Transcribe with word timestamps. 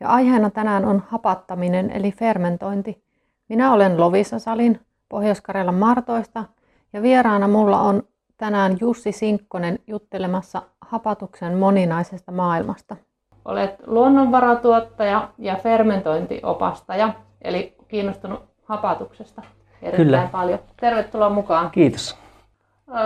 ja 0.00 0.08
aiheena 0.08 0.50
tänään 0.50 0.84
on 0.84 1.02
hapattaminen 1.08 1.90
eli 1.90 2.12
fermentointi. 2.12 3.04
Minä 3.48 3.72
olen 3.72 4.00
Lovisa 4.00 4.38
Salin 4.38 4.80
Pohjois-Karjalan 5.08 5.74
Martoista 5.74 6.44
ja 6.92 7.02
vieraana 7.02 7.48
mulla 7.48 7.80
on 7.80 8.02
tänään 8.36 8.76
Jussi 8.80 9.12
Sinkkonen 9.12 9.78
juttelemassa 9.86 10.62
hapatuksen 10.80 11.58
moninaisesta 11.58 12.32
maailmasta. 12.32 12.96
Olet 13.44 13.74
luonnonvaratuottaja 13.86 15.28
ja 15.38 15.56
fermentointiopastaja, 15.56 17.14
eli 17.42 17.76
kiinnostunut 17.88 18.42
hapatuksesta 18.64 19.42
erittäin 19.82 20.06
Kyllä. 20.06 20.28
paljon. 20.32 20.58
Tervetuloa 20.80 21.30
mukaan. 21.30 21.70
Kiitos. 21.70 22.18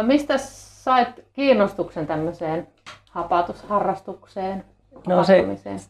Mistä 0.02 0.38
sait 0.38 1.09
kiinnostuksen 1.32 2.07
tämmöiseen 2.07 2.68
hapatusharrastukseen, 3.10 4.65
No 5.07 5.25
se 5.25 5.45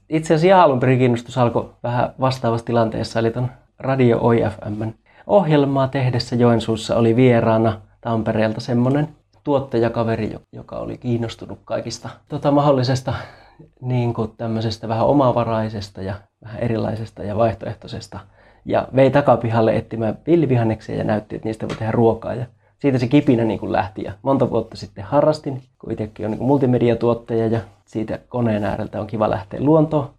itse 0.08 0.34
asiassa 0.34 0.46
ihan 0.46 0.60
alun 0.60 0.80
perin 0.80 0.98
kiinnostus 0.98 1.38
alkoi 1.38 1.70
vähän 1.82 2.14
vastaavassa 2.20 2.66
tilanteessa, 2.66 3.18
eli 3.18 3.30
ton 3.30 3.50
Radio 3.78 4.18
OIFM 4.20 4.82
ohjelmaa 5.26 5.88
tehdessä 5.88 6.36
Joensuussa 6.36 6.96
oli 6.96 7.16
vieraana 7.16 7.80
Tampereelta 8.00 8.60
semmoinen 8.60 9.08
tuottajakaveri, 9.44 10.32
jo- 10.32 10.40
joka 10.52 10.76
oli 10.76 10.98
kiinnostunut 10.98 11.58
kaikista 11.64 12.08
tota, 12.28 12.50
mahdollisesta 12.50 13.14
niin 13.80 14.14
kuin 14.14 14.32
tämmöisestä 14.36 14.88
vähän 14.88 15.06
omavaraisesta 15.06 16.02
ja 16.02 16.14
vähän 16.44 16.60
erilaisesta 16.60 17.22
ja 17.22 17.36
vaihtoehtoisesta. 17.36 18.18
Ja 18.64 18.88
vei 18.96 19.10
takapihalle 19.10 19.76
etsimään 19.76 20.18
villivihanneksia 20.26 20.96
ja 20.96 21.04
näytti, 21.04 21.36
että 21.36 21.48
niistä 21.48 21.68
voi 21.68 21.76
tehdä 21.76 21.92
ruokaa. 21.92 22.34
Ja 22.34 22.46
siitä 22.78 22.98
se 22.98 23.06
kipinä 23.06 23.44
niin 23.44 23.60
kuin 23.60 23.72
lähti. 23.72 24.02
Ja 24.02 24.12
monta 24.22 24.50
vuotta 24.50 24.76
sitten 24.76 25.04
harrastin, 25.04 25.62
kun 25.78 25.92
itsekin 25.92 26.26
on 26.26 26.32
niin 26.32 26.42
multimediatuottaja 26.42 27.46
ja 27.46 27.60
siitä 27.86 28.18
koneen 28.28 28.64
ääreltä 28.64 29.00
on 29.00 29.06
kiva 29.06 29.30
lähteä 29.30 29.60
luontoon. 29.60 30.10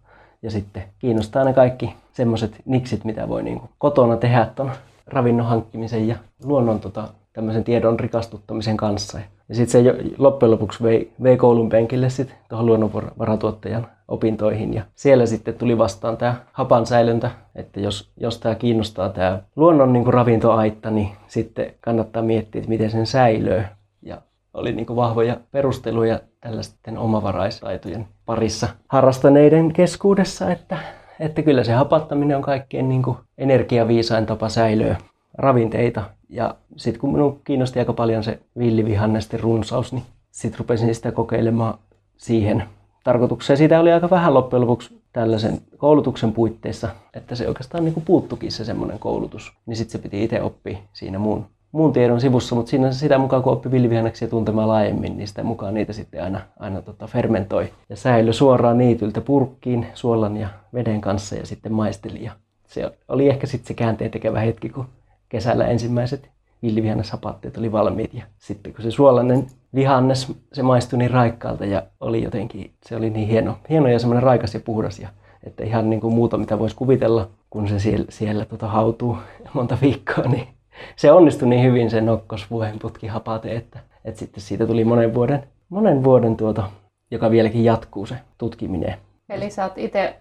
Ja 0.42 0.50
sitten 0.50 0.82
kiinnostaa 0.98 1.44
ne 1.44 1.52
kaikki 1.52 1.94
semmoiset 2.12 2.56
niksit, 2.64 3.04
mitä 3.04 3.28
voi 3.28 3.42
niin 3.42 3.60
kuin 3.60 3.70
kotona 3.78 4.16
tehdä 4.16 4.46
ton 4.54 4.70
ravinnon 5.06 5.46
hankkimisen 5.46 6.08
ja 6.08 6.16
luonnon 6.44 6.80
tota, 6.80 7.08
tämmöisen 7.32 7.64
tiedon 7.64 8.00
rikastuttamisen 8.00 8.76
kanssa. 8.76 9.18
Ja 9.18 9.24
sitten 9.52 9.84
se 9.84 9.94
loppujen 10.18 10.50
lopuksi 10.50 10.82
vei, 10.82 11.12
vei 11.22 11.36
koulun 11.36 11.68
penkille 11.68 12.10
sitten 12.10 12.36
tuohon 12.48 12.66
luonnonvaratuottajan 12.66 13.86
opintoihin. 14.08 14.74
Ja 14.74 14.82
siellä 14.94 15.26
sitten 15.26 15.54
tuli 15.54 15.78
vastaan 15.78 16.16
tämä 16.16 16.34
hapan 16.52 16.86
säilöntä, 16.86 17.30
että 17.54 17.80
jos, 17.80 18.10
jos 18.16 18.38
tämä 18.38 18.54
kiinnostaa 18.54 19.08
tämä 19.08 19.42
luonnon 19.56 19.92
niin 19.92 20.06
ravintoaitta, 20.06 20.90
niin 20.90 21.08
sitten 21.26 21.74
kannattaa 21.80 22.22
miettiä, 22.22 22.58
että 22.58 22.68
miten 22.68 22.90
sen 22.90 23.06
säilöö. 23.06 23.62
Ja 24.02 24.22
oli 24.54 24.72
niin 24.72 24.96
vahvoja 24.96 25.36
perusteluja 25.50 26.20
tällaisten 26.40 26.98
omavaraistaitojen 26.98 28.06
parissa 28.26 28.68
harrastaneiden 28.88 29.72
keskuudessa, 29.72 30.50
että, 30.50 30.78
että 31.20 31.42
kyllä 31.42 31.64
se 31.64 31.72
hapattaminen 31.72 32.36
on 32.36 32.42
kaikkein 32.42 32.88
niin 32.88 33.02
energiaviisain 33.38 34.26
tapa 34.26 34.48
säilöä 34.48 34.96
ravinteita. 35.38 36.02
Ja 36.30 36.54
sitten 36.76 37.00
kun 37.00 37.12
minun 37.12 37.40
kiinnosti 37.44 37.78
aika 37.78 37.92
paljon 37.92 38.24
se 38.24 38.38
villivihannesten 38.58 39.40
runsaus, 39.40 39.92
niin 39.92 40.04
sitten 40.30 40.58
rupesin 40.58 40.94
sitä 40.94 41.12
kokeilemaan 41.12 41.78
siihen 42.16 42.64
tarkoitukseen. 43.04 43.56
Siitä 43.56 43.80
oli 43.80 43.92
aika 43.92 44.10
vähän 44.10 44.34
loppujen 44.34 44.60
lopuksi 44.60 45.00
tällaisen 45.12 45.60
koulutuksen 45.76 46.32
puitteissa, 46.32 46.88
että 47.14 47.34
se 47.34 47.48
oikeastaan 47.48 47.84
niin 47.84 48.02
puuttukin 48.04 48.52
se 48.52 48.64
semmoinen 48.64 48.98
koulutus. 48.98 49.52
Niin 49.66 49.76
sitten 49.76 49.92
se 49.92 49.98
piti 49.98 50.24
itse 50.24 50.42
oppia 50.42 50.78
siinä 50.92 51.18
muun, 51.18 51.46
muun 51.72 51.92
tiedon 51.92 52.20
sivussa, 52.20 52.54
mutta 52.54 52.70
siinä 52.70 52.92
sitä 52.92 53.18
mukaan 53.18 53.42
kun 53.42 53.52
oppi 53.52 53.70
villivihanneksia 53.70 54.28
tuntemaan 54.28 54.68
laajemmin, 54.68 55.16
niin 55.16 55.28
sitä 55.28 55.42
mukaan 55.42 55.74
niitä 55.74 55.92
sitten 55.92 56.22
aina, 56.22 56.40
aina 56.58 56.82
tota 56.82 57.06
fermentoi 57.06 57.72
ja 57.88 57.96
säilö 57.96 58.32
suoraan 58.32 58.78
niityltä 58.78 59.20
purkkiin 59.20 59.86
suolan 59.94 60.36
ja 60.36 60.48
veden 60.74 61.00
kanssa 61.00 61.36
ja 61.36 61.46
sitten 61.46 61.72
maisteli. 61.72 62.24
Ja 62.24 62.32
se 62.66 62.92
oli 63.08 63.28
ehkä 63.28 63.46
sitten 63.46 63.68
se 63.68 63.74
käänteen 63.74 64.10
tekevä 64.10 64.40
hetki, 64.40 64.68
kun 64.68 64.86
kesällä 65.30 65.66
ensimmäiset 65.66 66.30
villivihanneshapatteet 66.62 67.56
oli 67.56 67.72
valmiit. 67.72 68.14
Ja 68.14 68.22
sitten 68.38 68.74
kun 68.74 68.82
se 68.82 68.90
suolainen 68.90 69.46
vihannes, 69.74 70.32
se 70.52 70.62
maistui 70.62 70.98
niin 70.98 71.10
raikkaalta 71.10 71.64
ja 71.64 71.82
oli 72.00 72.22
jotenkin, 72.22 72.70
se 72.86 72.96
oli 72.96 73.10
niin 73.10 73.28
hieno, 73.28 73.58
hieno 73.70 73.88
ja 73.88 73.98
semmoinen 73.98 74.22
raikas 74.22 74.54
ja 74.54 74.60
puhdas. 74.60 74.98
Ja, 74.98 75.08
että 75.46 75.64
ihan 75.64 75.90
niin 75.90 76.00
kuin 76.00 76.14
muuta, 76.14 76.38
mitä 76.38 76.58
voisi 76.58 76.76
kuvitella, 76.76 77.28
kun 77.50 77.68
se 77.68 77.78
siellä, 77.78 78.06
siellä 78.08 78.44
tota 78.44 78.68
hautuu 78.68 79.16
monta 79.54 79.78
viikkoa, 79.82 80.24
niin 80.24 80.48
se 80.96 81.12
onnistui 81.12 81.48
niin 81.48 81.64
hyvin 81.64 81.90
se 81.90 82.00
nokkosvuohenputki 82.00 83.06
hapate, 83.06 83.56
että, 83.56 83.78
että 84.04 84.18
sitten 84.18 84.42
siitä 84.42 84.66
tuli 84.66 84.84
monen 84.84 85.14
vuoden, 85.14 85.42
monen 85.68 86.04
vuoden 86.04 86.36
tuota, 86.36 86.70
joka 87.10 87.30
vieläkin 87.30 87.64
jatkuu 87.64 88.06
se 88.06 88.16
tutkiminen. 88.38 88.94
Eli 89.28 89.50
sä 89.50 89.64
oot 89.64 89.78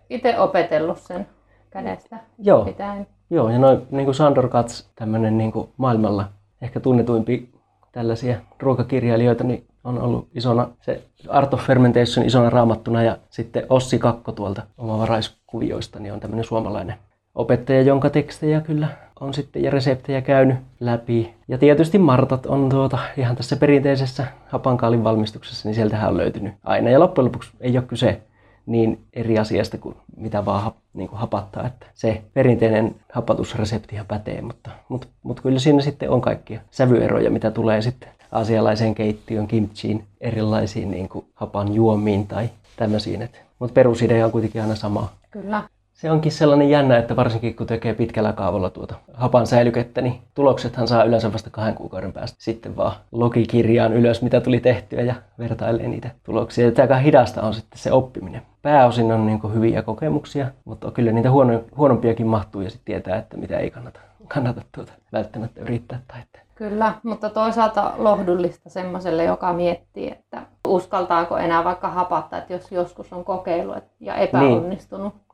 itse 0.09 0.39
opetellut 0.39 0.97
sen 0.97 1.27
kädestä 1.69 2.19
Joo. 2.37 2.65
pitäen. 2.65 3.07
Joo, 3.29 3.49
ja 3.49 3.59
noin 3.59 3.81
niin 3.91 4.05
kuin 4.05 4.15
Sandor 4.15 4.49
Katz, 4.49 4.83
tämmöinen 4.95 5.37
niin 5.37 5.51
kuin 5.51 5.69
maailmalla 5.77 6.25
ehkä 6.61 6.79
tunnetuimpi 6.79 7.49
tällaisia 7.91 8.37
ruokakirjailijoita, 8.59 9.43
niin 9.43 9.65
on 9.83 10.01
ollut 10.01 10.27
isona 10.35 10.67
se 10.81 11.01
Art 11.27 11.53
of 11.53 11.61
Fermentation 11.61 12.25
isona 12.25 12.49
raamattuna 12.49 13.03
ja 13.03 13.17
sitten 13.29 13.65
Ossi 13.69 13.99
Kakko 13.99 14.31
tuolta 14.31 14.61
omavaraiskuvioista, 14.77 15.99
niin 15.99 16.13
on 16.13 16.19
tämmöinen 16.19 16.45
suomalainen 16.45 16.95
opettaja, 17.35 17.81
jonka 17.81 18.09
tekstejä 18.09 18.61
kyllä 18.61 18.87
on 19.19 19.33
sitten 19.33 19.63
ja 19.63 19.71
reseptejä 19.71 20.21
käynyt 20.21 20.57
läpi. 20.79 21.33
Ja 21.47 21.57
tietysti 21.57 21.97
Martat 21.97 22.45
on 22.45 22.69
tuota, 22.69 22.97
ihan 23.17 23.35
tässä 23.35 23.55
perinteisessä 23.55 24.27
hapankaalin 24.47 25.03
valmistuksessa, 25.03 25.69
niin 25.69 25.75
sieltähän 25.75 26.09
on 26.09 26.17
löytynyt 26.17 26.53
aina. 26.63 26.89
Ja 26.89 26.99
loppujen 26.99 27.25
lopuksi 27.25 27.51
ei 27.59 27.77
ole 27.77 27.85
kyse 27.85 28.21
niin 28.69 28.99
eri 29.13 29.39
asiasta 29.39 29.77
kuin 29.77 29.95
mitä 30.17 30.45
vaan 30.45 30.71
niin 30.93 31.09
kuin 31.09 31.19
hapattaa. 31.19 31.67
Että 31.67 31.85
se 31.93 32.21
perinteinen 32.33 32.95
hapatusreseptihan 33.11 34.05
pätee, 34.05 34.41
mutta, 34.41 34.69
mutta, 34.89 35.07
mutta 35.23 35.41
kyllä 35.41 35.59
siinä 35.59 35.81
sitten 35.81 36.09
on 36.09 36.21
kaikkia 36.21 36.61
sävyeroja, 36.71 37.31
mitä 37.31 37.51
tulee 37.51 37.81
sitten 37.81 38.09
asialaiseen 38.31 38.95
keittiön, 38.95 39.47
kimchiin, 39.47 40.03
erilaisiin 40.21 40.91
niin 40.91 41.09
kuin 41.09 41.25
hapan 41.35 41.73
juomiin 41.73 42.27
tai 42.27 42.49
tämmöisiin. 42.75 43.29
Mutta 43.59 43.73
perusidea 43.73 44.25
on 44.25 44.31
kuitenkin 44.31 44.61
aina 44.61 44.75
sama. 44.75 45.11
Kyllä. 45.31 45.63
Se 45.99 46.11
onkin 46.11 46.31
sellainen 46.31 46.69
jännä, 46.69 46.97
että 46.97 47.15
varsinkin 47.15 47.55
kun 47.55 47.67
tekee 47.67 47.93
pitkällä 47.93 48.33
kaavalla 48.33 48.69
tuota 48.69 48.95
hapan 49.13 49.47
säilykettä, 49.47 50.01
niin 50.01 50.21
tuloksethan 50.33 50.87
saa 50.87 51.03
yleensä 51.03 51.33
vasta 51.33 51.49
kahden 51.49 51.75
kuukauden 51.75 52.13
päästä 52.13 52.37
sitten 52.41 52.77
vaan 52.77 52.91
logikirjaan 53.11 53.93
ylös, 53.93 54.21
mitä 54.21 54.41
tuli 54.41 54.59
tehtyä 54.59 55.01
ja 55.01 55.15
vertailee 55.39 55.87
niitä 55.87 56.09
tuloksia. 56.23 56.65
Ja 56.65 56.71
aika 56.81 56.97
hidasta 56.97 57.41
on 57.41 57.53
sitten 57.53 57.79
se 57.79 57.91
oppiminen. 57.91 58.41
Pääosin 58.61 59.11
on 59.11 59.25
niin 59.25 59.53
hyviä 59.53 59.81
kokemuksia, 59.81 60.47
mutta 60.65 60.91
kyllä 60.91 61.11
niitä 61.11 61.31
huono, 61.31 61.63
huonompiakin 61.77 62.27
mahtuu 62.27 62.61
ja 62.61 62.69
sitten 62.69 62.85
tietää, 62.85 63.17
että 63.17 63.37
mitä 63.37 63.57
ei 63.57 63.71
kannata, 63.71 63.99
kannata 64.27 64.61
tuota 64.75 64.91
välttämättä 65.13 65.61
yrittää 65.61 66.01
tai 66.07 66.21
että 66.21 66.39
Kyllä, 66.55 66.93
mutta 67.03 67.29
toisaalta 67.29 67.93
lohdullista 67.97 68.69
semmoiselle, 68.69 69.23
joka 69.23 69.53
miettii, 69.53 70.11
että 70.11 70.41
uskaltaako 70.67 71.37
enää 71.37 71.63
vaikka 71.63 71.89
hapattaa, 71.89 72.39
että 72.39 72.53
jos 72.53 72.71
joskus 72.71 73.13
on 73.13 73.25
kokeillut 73.25 73.83
ja 73.99 74.15
epäonnistunut. 74.15 75.13
Niin, 75.13 75.28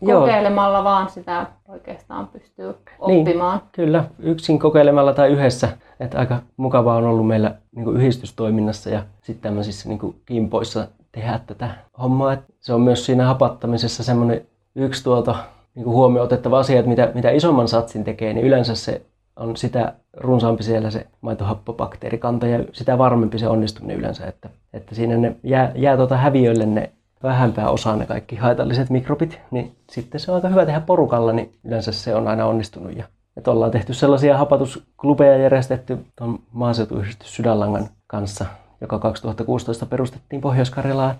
joo, 0.00 0.20
Kokeilemalla 0.20 0.84
vaan 0.84 1.10
sitä 1.10 1.46
oikeastaan 1.68 2.26
pystyy 2.28 2.74
Niin. 3.06 3.20
oppimaan. 3.20 3.60
Kyllä, 3.72 4.04
yksin 4.18 4.58
kokeilemalla 4.58 5.12
tai 5.14 5.28
yhdessä. 5.28 5.68
Että 6.00 6.18
aika 6.18 6.38
mukavaa 6.56 6.96
on 6.96 7.04
ollut 7.04 7.26
meillä 7.26 7.54
niin 7.76 7.84
kuin 7.84 7.96
yhdistystoiminnassa 7.96 8.90
ja 8.90 9.02
sitten 9.22 9.42
tämmöisissä 9.42 9.88
niin 9.88 9.98
kuin 9.98 10.16
kimpoissa 10.26 10.88
tehdä 11.12 11.40
tätä 11.46 11.70
hommaa. 12.02 12.32
Et 12.32 12.40
se 12.60 12.74
on 12.74 12.80
myös 12.80 13.06
siinä 13.06 13.26
hapattamisessa 13.26 14.02
semmoinen 14.02 14.46
yksi 14.74 15.04
tuota, 15.04 15.34
niin 15.74 15.84
kuin 15.84 15.94
huomioon 15.94 16.24
otettava 16.24 16.58
asia, 16.58 16.78
että 16.78 16.88
mitä, 16.88 17.10
mitä 17.14 17.30
isomman 17.30 17.68
satsin 17.68 18.04
tekee, 18.04 18.32
niin 18.34 18.46
yleensä 18.46 18.74
se 18.74 19.02
on 19.36 19.56
sitä 19.56 19.92
runsaampi 20.16 20.62
siellä 20.62 20.90
se 20.90 21.06
maitohappobakteerikanta 21.20 22.46
ja 22.46 22.64
sitä 22.72 22.98
varmempi 22.98 23.38
se 23.38 23.48
onnistuminen 23.48 23.96
yleensä. 23.96 24.26
Että, 24.26 24.48
että 24.72 24.94
siinä 24.94 25.16
ne 25.16 25.36
jää, 25.42 25.72
jää 25.74 25.96
tuota 25.96 26.16
häviöille 26.16 26.66
ne 26.66 26.90
vähempää 27.22 27.70
osaa 27.70 27.96
ne 27.96 28.06
kaikki 28.06 28.36
haitalliset 28.36 28.90
mikrobit, 28.90 29.40
niin 29.50 29.76
sitten 29.90 30.20
se 30.20 30.30
on 30.30 30.34
aika 30.34 30.48
hyvä 30.48 30.66
tehdä 30.66 30.80
porukalla, 30.80 31.32
niin 31.32 31.52
yleensä 31.64 31.92
se 31.92 32.14
on 32.14 32.28
aina 32.28 32.46
onnistunut. 32.46 32.96
Ja, 32.96 33.04
että 33.36 33.50
ollaan 33.50 33.70
tehty 33.70 33.94
sellaisia 33.94 34.38
hapatusklubeja 34.38 35.36
järjestetty 35.36 35.98
tuon 36.16 36.38
maaseutuyhdistys 36.52 37.36
Sydänlangan 37.36 37.88
kanssa, 38.06 38.46
joka 38.80 38.98
2016 38.98 39.86
perustettiin 39.86 40.40
Pohjois-Karjalaan. 40.40 41.14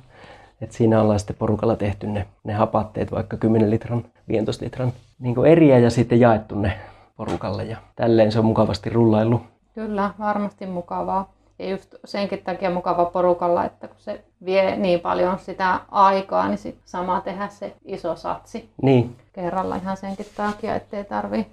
Et 0.60 0.72
siinä 0.72 1.02
ollaan 1.02 1.18
sitten 1.18 1.36
porukalla 1.38 1.76
tehty 1.76 2.06
ne, 2.06 2.26
ne 2.44 2.52
hapatteet, 2.52 3.12
vaikka 3.12 3.36
10 3.36 3.70
litran, 3.70 4.04
15 4.28 4.64
litran 4.64 4.92
niin 5.18 5.46
eriä 5.46 5.78
ja 5.78 5.90
sitten 5.90 6.20
jaettu 6.20 6.54
ne 6.54 6.78
porukalle. 7.16 7.64
Ja 7.64 7.76
tälleen 7.96 8.32
se 8.32 8.38
on 8.38 8.44
mukavasti 8.44 8.90
rullaillut. 8.90 9.42
Kyllä, 9.74 10.10
varmasti 10.18 10.66
mukavaa. 10.66 11.32
Ja 11.58 11.70
just 11.70 11.94
senkin 12.04 12.44
takia 12.44 12.70
mukava 12.70 13.04
porukalla, 13.04 13.64
että 13.64 13.88
kun 13.88 13.96
se 13.98 14.24
vie 14.44 14.76
niin 14.76 15.00
paljon 15.00 15.38
sitä 15.38 15.80
aikaa, 15.90 16.48
niin 16.48 16.58
sit 16.58 16.78
sama 16.84 17.20
tehdä 17.20 17.48
se 17.48 17.76
iso 17.84 18.16
satsi 18.16 18.70
niin. 18.82 19.16
kerralla 19.32 19.76
ihan 19.76 19.96
senkin 19.96 20.26
takia, 20.36 20.74
ettei 20.74 21.04
tarvi 21.04 21.46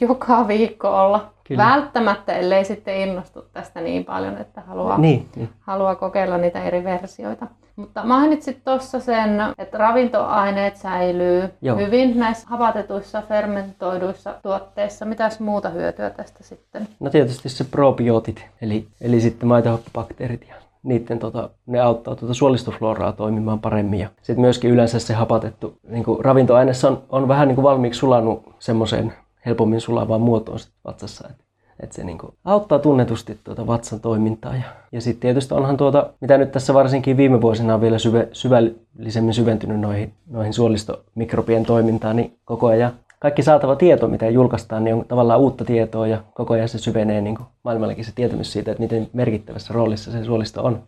joka 0.00 0.48
viikko 0.48 0.88
olla 0.88 1.32
Kyllä. 1.44 1.64
välttämättä, 1.64 2.32
ellei 2.32 2.64
sitten 2.64 2.96
innostu 2.96 3.44
tästä 3.52 3.80
niin 3.80 4.04
paljon, 4.04 4.38
että 4.38 4.60
haluaa, 4.60 4.98
niin, 4.98 5.28
niin. 5.36 5.48
haluaa 5.60 5.94
kokeilla 5.94 6.38
niitä 6.38 6.62
eri 6.62 6.84
versioita. 6.84 7.46
Mutta 7.76 8.04
mainitsit 8.04 8.64
tuossa 8.64 9.00
sen, 9.00 9.40
että 9.58 9.78
ravintoaineet 9.78 10.76
säilyy 10.76 11.48
Joo. 11.62 11.76
hyvin 11.76 12.18
näissä 12.18 12.48
hapatetuissa, 12.48 13.22
fermentoiduissa 13.28 14.34
tuotteissa. 14.42 15.04
Mitäs 15.04 15.40
muuta 15.40 15.68
hyötyä 15.68 16.10
tästä 16.10 16.42
sitten? 16.42 16.88
No 17.00 17.10
tietysti 17.10 17.48
se 17.48 17.64
probiootit, 17.64 18.46
eli, 18.62 18.86
eli 19.00 19.20
sitten 19.20 19.48
maitohappobakteerit 19.48 20.46
ja 20.48 20.54
niiden 20.82 21.18
tota, 21.18 21.50
ne 21.66 21.80
auttaa 21.80 22.16
tuota 22.16 22.34
suolistofloraa 22.34 23.12
toimimaan 23.12 23.60
paremmin. 23.60 24.00
Ja 24.00 24.08
sitten 24.16 24.40
myöskin 24.40 24.70
yleensä 24.70 24.98
se 24.98 25.14
hapatettu 25.14 25.74
niin 25.88 26.04
kuin 26.04 26.24
ravintoaine 26.24 26.72
on, 26.88 27.02
on 27.08 27.28
vähän 27.28 27.48
niin 27.48 27.56
kuin 27.56 27.62
valmiiksi 27.62 27.98
sulanut 27.98 28.54
semmoiseen 28.58 29.12
helpommin 29.46 29.80
sulavaan 29.80 30.20
muotoon 30.20 30.58
vatsassa. 30.84 31.28
Et 31.28 31.50
että 31.82 31.96
se 31.96 32.04
niinku 32.04 32.34
auttaa 32.44 32.78
tunnetusti 32.78 33.38
tuota 33.44 33.66
vatsan 33.66 34.00
toimintaa. 34.00 34.56
Ja, 34.56 34.62
ja 34.92 35.00
sitten 35.00 35.20
tietysti 35.20 35.54
onhan 35.54 35.76
tuota, 35.76 36.10
mitä 36.20 36.38
nyt 36.38 36.52
tässä 36.52 36.74
varsinkin 36.74 37.16
viime 37.16 37.40
vuosina 37.40 37.74
on 37.74 37.80
vielä 37.80 37.98
syve, 37.98 38.28
syvällisemmin 38.32 39.34
syventynyt 39.34 39.80
noihin, 39.80 40.12
noihin 40.30 40.52
suolistomikrobien 40.52 41.66
toimintaan, 41.66 42.16
niin 42.16 42.38
koko 42.44 42.66
ajan 42.66 42.92
kaikki 43.20 43.42
saatava 43.42 43.76
tieto, 43.76 44.08
mitä 44.08 44.28
julkaistaan, 44.28 44.84
niin 44.84 44.94
on 44.94 45.04
tavallaan 45.08 45.40
uutta 45.40 45.64
tietoa 45.64 46.06
ja 46.06 46.24
koko 46.34 46.54
ajan 46.54 46.68
se 46.68 46.78
syvenee 46.78 47.20
niin 47.20 47.36
kuin 47.36 47.46
maailmallakin 47.64 48.04
se 48.04 48.12
tietämys 48.14 48.52
siitä, 48.52 48.70
että 48.70 48.82
miten 48.82 49.10
merkittävässä 49.12 49.74
roolissa 49.74 50.12
se 50.12 50.24
suolisto 50.24 50.64
on. 50.64 50.82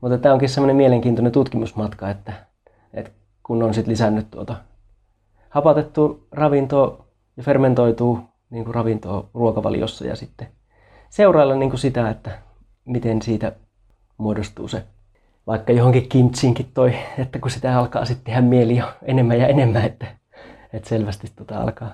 Mutta 0.00 0.18
tämä 0.18 0.32
onkin 0.32 0.48
semmoinen 0.48 0.76
mielenkiintoinen 0.76 1.32
tutkimusmatka, 1.32 2.10
että, 2.10 2.32
että 2.94 3.10
kun 3.42 3.62
on 3.62 3.74
sitten 3.74 3.92
lisännyt 3.92 4.30
tuota 4.30 4.56
hapatettu 5.50 6.26
ravintoa 6.32 7.04
ja 7.36 7.42
fermentoituu 7.42 8.18
niin 8.50 8.64
kuin 8.64 8.74
ravintoa 8.74 9.28
ruokavaliossa 9.34 10.06
ja 10.06 10.16
sitten 10.16 10.48
seurailla 11.10 11.54
niin 11.54 11.70
kuin 11.70 11.80
sitä, 11.80 12.10
että 12.10 12.38
miten 12.84 13.22
siitä 13.22 13.52
muodostuu 14.18 14.68
se 14.68 14.82
vaikka 15.46 15.72
johonkin 15.72 16.08
kimchiinkin 16.08 16.70
toi, 16.74 16.94
että 17.18 17.38
kun 17.38 17.50
sitä 17.50 17.78
alkaa 17.78 18.04
sitten 18.04 18.24
tehdä 18.24 18.40
mieli 18.40 18.76
jo 18.76 18.86
enemmän 19.02 19.38
ja 19.38 19.46
enemmän, 19.46 19.84
että, 19.84 20.06
että 20.72 20.88
selvästi 20.88 21.32
tota 21.36 21.58
alkaa, 21.58 21.92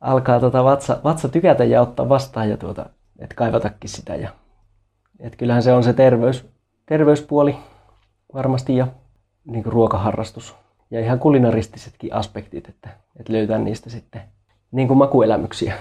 alkaa 0.00 0.40
tota 0.40 0.64
vatsa, 0.64 1.00
vatsa 1.04 1.28
tykätä 1.28 1.64
ja 1.64 1.82
ottaa 1.82 2.08
vastaan 2.08 2.50
ja 2.50 2.56
tuota, 2.56 2.86
että 3.18 3.34
kaivatakin 3.34 3.90
sitä. 3.90 4.14
Ja, 4.14 4.30
että 5.20 5.36
kyllähän 5.36 5.62
se 5.62 5.72
on 5.72 5.84
se 5.84 5.92
terveys, 5.92 6.48
terveyspuoli 6.86 7.56
varmasti 8.34 8.76
ja 8.76 8.86
niin 9.44 9.62
kuin 9.62 9.72
ruokaharrastus 9.72 10.56
ja 10.90 11.00
ihan 11.00 11.18
kulinaristisetkin 11.18 12.14
aspektit, 12.14 12.68
että, 12.68 12.88
että 13.20 13.32
löytää 13.32 13.58
niistä 13.58 13.90
sitten 13.90 14.22
niin 14.70 14.88
kuin 14.88 14.98
makuelämyksiä. 14.98 15.74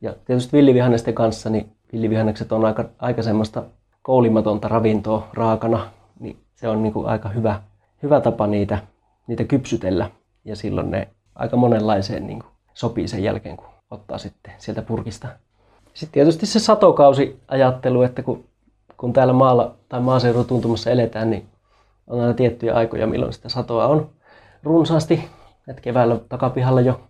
Ja 0.00 0.14
tietysti 0.24 0.56
villivihannesten 0.56 1.14
kanssa, 1.14 1.50
niin 1.50 1.72
villivihannekset 1.92 2.52
on 2.52 2.64
aika, 2.64 2.84
aika 2.98 3.22
semmoista 3.22 3.64
koulimatonta 4.02 4.68
ravintoa 4.68 5.28
raakana, 5.34 5.90
niin 6.20 6.36
se 6.54 6.68
on 6.68 6.82
niin 6.82 6.92
kuin 6.92 7.06
aika 7.06 7.28
hyvä, 7.28 7.62
hyvä 8.02 8.20
tapa 8.20 8.46
niitä, 8.46 8.78
niitä 9.26 9.44
kypsytellä. 9.44 10.10
Ja 10.44 10.56
silloin 10.56 10.90
ne 10.90 11.08
aika 11.40 11.56
monenlaiseen 11.56 12.26
niin 12.26 12.38
kuin 12.38 12.50
sopii 12.74 13.08
sen 13.08 13.22
jälkeen, 13.22 13.56
kun 13.56 13.66
ottaa 13.90 14.18
sitten 14.18 14.52
sieltä 14.58 14.82
purkista. 14.82 15.28
Sitten 15.94 16.12
tietysti 16.12 16.46
se 16.46 16.58
satokausi-ajattelu, 16.58 18.02
että 18.02 18.22
kun, 18.22 18.44
kun 18.96 19.12
täällä 19.12 19.32
maalla 19.32 19.74
tai 19.88 20.00
maaseudun 20.00 20.44
tuntumassa 20.44 20.90
eletään, 20.90 21.30
niin 21.30 21.46
on 22.06 22.20
aina 22.20 22.34
tiettyjä 22.34 22.74
aikoja, 22.74 23.06
milloin 23.06 23.32
sitä 23.32 23.48
satoa 23.48 23.86
on 23.86 24.10
runsaasti. 24.62 25.28
Että 25.68 25.82
keväällä 25.82 26.18
takapihalla 26.28 26.80
jo 26.80 27.00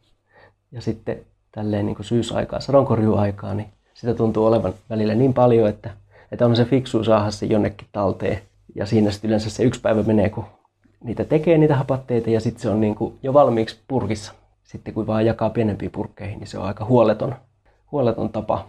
ja 0.72 0.82
sitten 0.82 1.20
tälleen 1.52 1.86
niin 1.86 1.96
syysaikaa, 2.00 2.60
sadonkorjuaikaa, 2.60 3.54
niin 3.54 3.68
sitä 3.94 4.14
tuntuu 4.14 4.46
olevan 4.46 4.74
välillä 4.90 5.14
niin 5.14 5.34
paljon, 5.34 5.68
että, 5.68 5.90
että 6.32 6.46
on 6.46 6.56
se 6.56 6.64
fiksu 6.64 7.04
saada 7.04 7.30
se 7.30 7.46
jonnekin 7.46 7.88
talteen. 7.92 8.42
Ja 8.74 8.86
siinä 8.86 9.10
sitten 9.10 9.28
yleensä 9.28 9.50
se 9.50 9.62
yksi 9.62 9.80
päivä 9.80 10.02
menee, 10.02 10.28
kun 10.28 10.44
niitä 11.04 11.24
tekee 11.24 11.58
niitä 11.58 11.76
hapatteita 11.76 12.30
ja 12.30 12.40
sitten 12.40 12.62
se 12.62 12.68
on 12.68 12.80
niin 12.80 12.94
kuin 12.94 13.18
jo 13.22 13.34
valmiiksi 13.34 13.80
purkissa. 13.88 14.32
Sitten 14.62 14.94
kun 14.94 15.06
vaan 15.06 15.26
jakaa 15.26 15.50
pienempiin 15.50 15.90
purkkeihin, 15.90 16.38
niin 16.38 16.48
se 16.48 16.58
on 16.58 16.64
aika 16.64 16.84
huoleton, 16.84 17.34
huoleton 17.92 18.30
tapa 18.30 18.66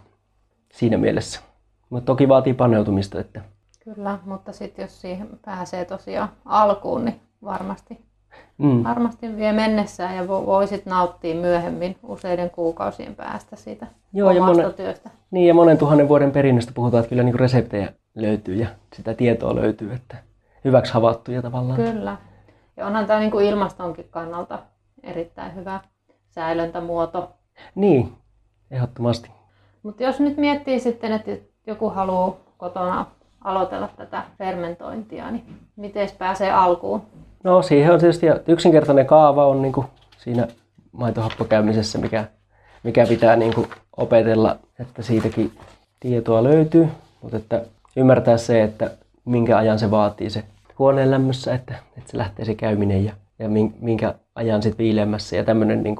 siinä 0.74 0.98
mielessä. 0.98 1.42
Mutta 1.90 2.06
toki 2.06 2.28
vaatii 2.28 2.54
paneutumista. 2.54 3.20
Että... 3.20 3.42
Kyllä, 3.84 4.20
mutta 4.26 4.54
sitten 4.54 4.84
jos 4.84 5.02
siihen 5.02 5.30
pääsee 5.46 5.86
tosiaan 5.86 6.30
alkuun, 6.46 7.06
niin 7.06 7.20
varmasti 7.44 7.98
mm. 8.58 8.84
varmasti 8.84 9.38
vie 9.38 9.54
mennessään 9.54 10.16
ja 10.16 10.28
voisit 10.28 10.86
nauttia 10.86 11.36
myöhemmin 11.36 11.96
useiden 12.04 12.50
kuukausien 12.50 13.16
päästä 13.16 13.56
siitä 13.56 13.88
Joo, 14.14 14.30
omasta 14.30 14.52
ja 14.52 14.56
monen, 14.56 14.74
työstä. 14.74 15.10
Niin 15.32 15.48
ja 15.48 15.54
monen 15.54 15.78
tuhannen 15.78 16.08
vuoden 16.08 16.32
perinnöstä 16.32 16.72
puhutaan, 16.76 17.00
että 17.00 17.10
kyllä 17.10 17.24
niin 17.24 17.40
reseptejä 17.40 17.94
löytyy 18.16 18.56
ja 18.56 18.68
sitä 18.94 19.14
tietoa 19.14 19.56
löytyy, 19.56 19.94
että 19.94 20.18
hyväksi 20.64 20.94
havaittuja 20.94 21.42
tavallaan. 21.42 21.76
Kyllä. 21.84 22.18
Ja 22.78 22.88
onhan 22.88 23.06
tämä 23.06 23.20
niin 23.20 23.32
kuin 23.32 23.46
ilmastonkin 23.46 24.08
kannalta 24.12 24.60
erittäin 25.04 25.56
hyvä 25.56 25.80
säilöntämuoto. 26.30 27.32
Niin, 27.76 28.14
ehdottomasti. 28.72 29.32
Mutta 29.84 30.04
jos 30.04 30.20
nyt 30.20 30.38
miettii 30.38 30.80
sitten, 30.80 31.12
että 31.12 31.32
joku 31.68 31.90
haluaa 31.90 32.36
kotona 32.58 33.06
aloitella 33.44 33.90
tätä 33.98 34.24
fermentointia, 34.38 35.32
niin 35.32 35.44
miten 35.76 36.10
pääsee 36.18 36.52
alkuun? 36.52 37.02
No 37.44 37.62
siihen 37.62 37.94
on 37.94 38.00
tietysti 38.00 38.26
yksinkertainen 38.48 39.06
kaava 39.06 39.48
on 39.48 39.62
niin 39.62 39.74
kuin 39.74 39.88
siinä 40.18 40.48
maitohappokäymisessä, 40.92 41.98
mikä, 41.98 42.26
mikä 42.84 43.06
pitää 43.06 43.36
niin 43.36 43.56
kuin 43.56 43.68
opetella, 43.98 44.56
että 44.80 45.02
siitäkin 45.02 45.52
tietoa 46.00 46.44
löytyy, 46.44 46.88
mutta 47.22 47.38
että 47.38 47.62
ymmärtää 47.96 48.38
se, 48.38 48.64
että 48.64 48.92
minkä 49.26 49.58
ajan 49.58 49.80
se 49.80 49.92
vaatii 49.92 50.30
se 50.30 50.44
huoneen 50.80 51.12
lämmössä, 51.12 51.54
että, 51.54 51.76
että 51.98 52.12
se 52.12 52.18
lähtee 52.18 52.46
se 52.46 52.56
käyminen 52.56 53.06
ja, 53.06 53.14
ja 53.40 53.50
minkä 53.80 54.16
ajan 54.36 54.62
sitten 54.62 54.78
viileämmässä 54.78 55.36
ja 55.36 55.44
tämmöinen, 55.44 55.84
niin 55.84 55.96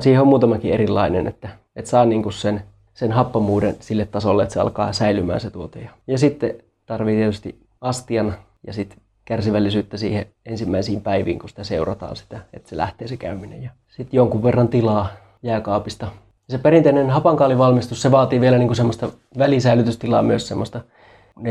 siihen 0.00 0.20
on 0.20 0.28
muutamakin 0.28 0.72
erilainen, 0.72 1.26
että, 1.26 1.48
että 1.76 1.90
saa 1.90 2.04
niin 2.04 2.22
kuin 2.22 2.32
sen, 2.32 2.62
sen 2.94 3.12
happamuuden 3.12 3.76
sille 3.80 4.04
tasolle, 4.04 4.42
että 4.42 4.52
se 4.52 4.60
alkaa 4.60 4.92
säilymään 4.92 5.40
se 5.40 5.50
tuote. 5.50 5.88
Ja 6.06 6.18
sitten 6.18 6.54
tarvii 6.86 7.16
tietysti 7.16 7.60
astian 7.80 8.34
ja 8.66 8.72
sitten 8.72 8.98
kärsivällisyyttä 9.24 9.96
siihen 9.96 10.26
ensimmäisiin 10.46 11.00
päiviin, 11.00 11.38
kun 11.38 11.48
sitä 11.48 11.64
seurataan 11.64 12.16
sitä, 12.16 12.40
että 12.52 12.68
se 12.68 12.76
lähtee 12.76 13.08
se 13.08 13.16
käyminen. 13.16 13.62
Ja 13.62 13.70
sitten 13.88 14.16
jonkun 14.16 14.42
verran 14.42 14.68
tilaa 14.68 15.08
jääkaapista. 15.42 16.08
Se 16.48 16.58
perinteinen 16.58 17.10
hapankaalivalmistus, 17.10 18.02
se 18.02 18.10
vaatii 18.10 18.40
vielä 18.40 18.58
niin 18.58 18.68
kuin 18.68 18.76
semmoista 18.76 19.08
välisäilytystilaa 19.38 20.22
myös 20.22 20.48
semmoista 20.48 20.80
14-18 21.42 21.44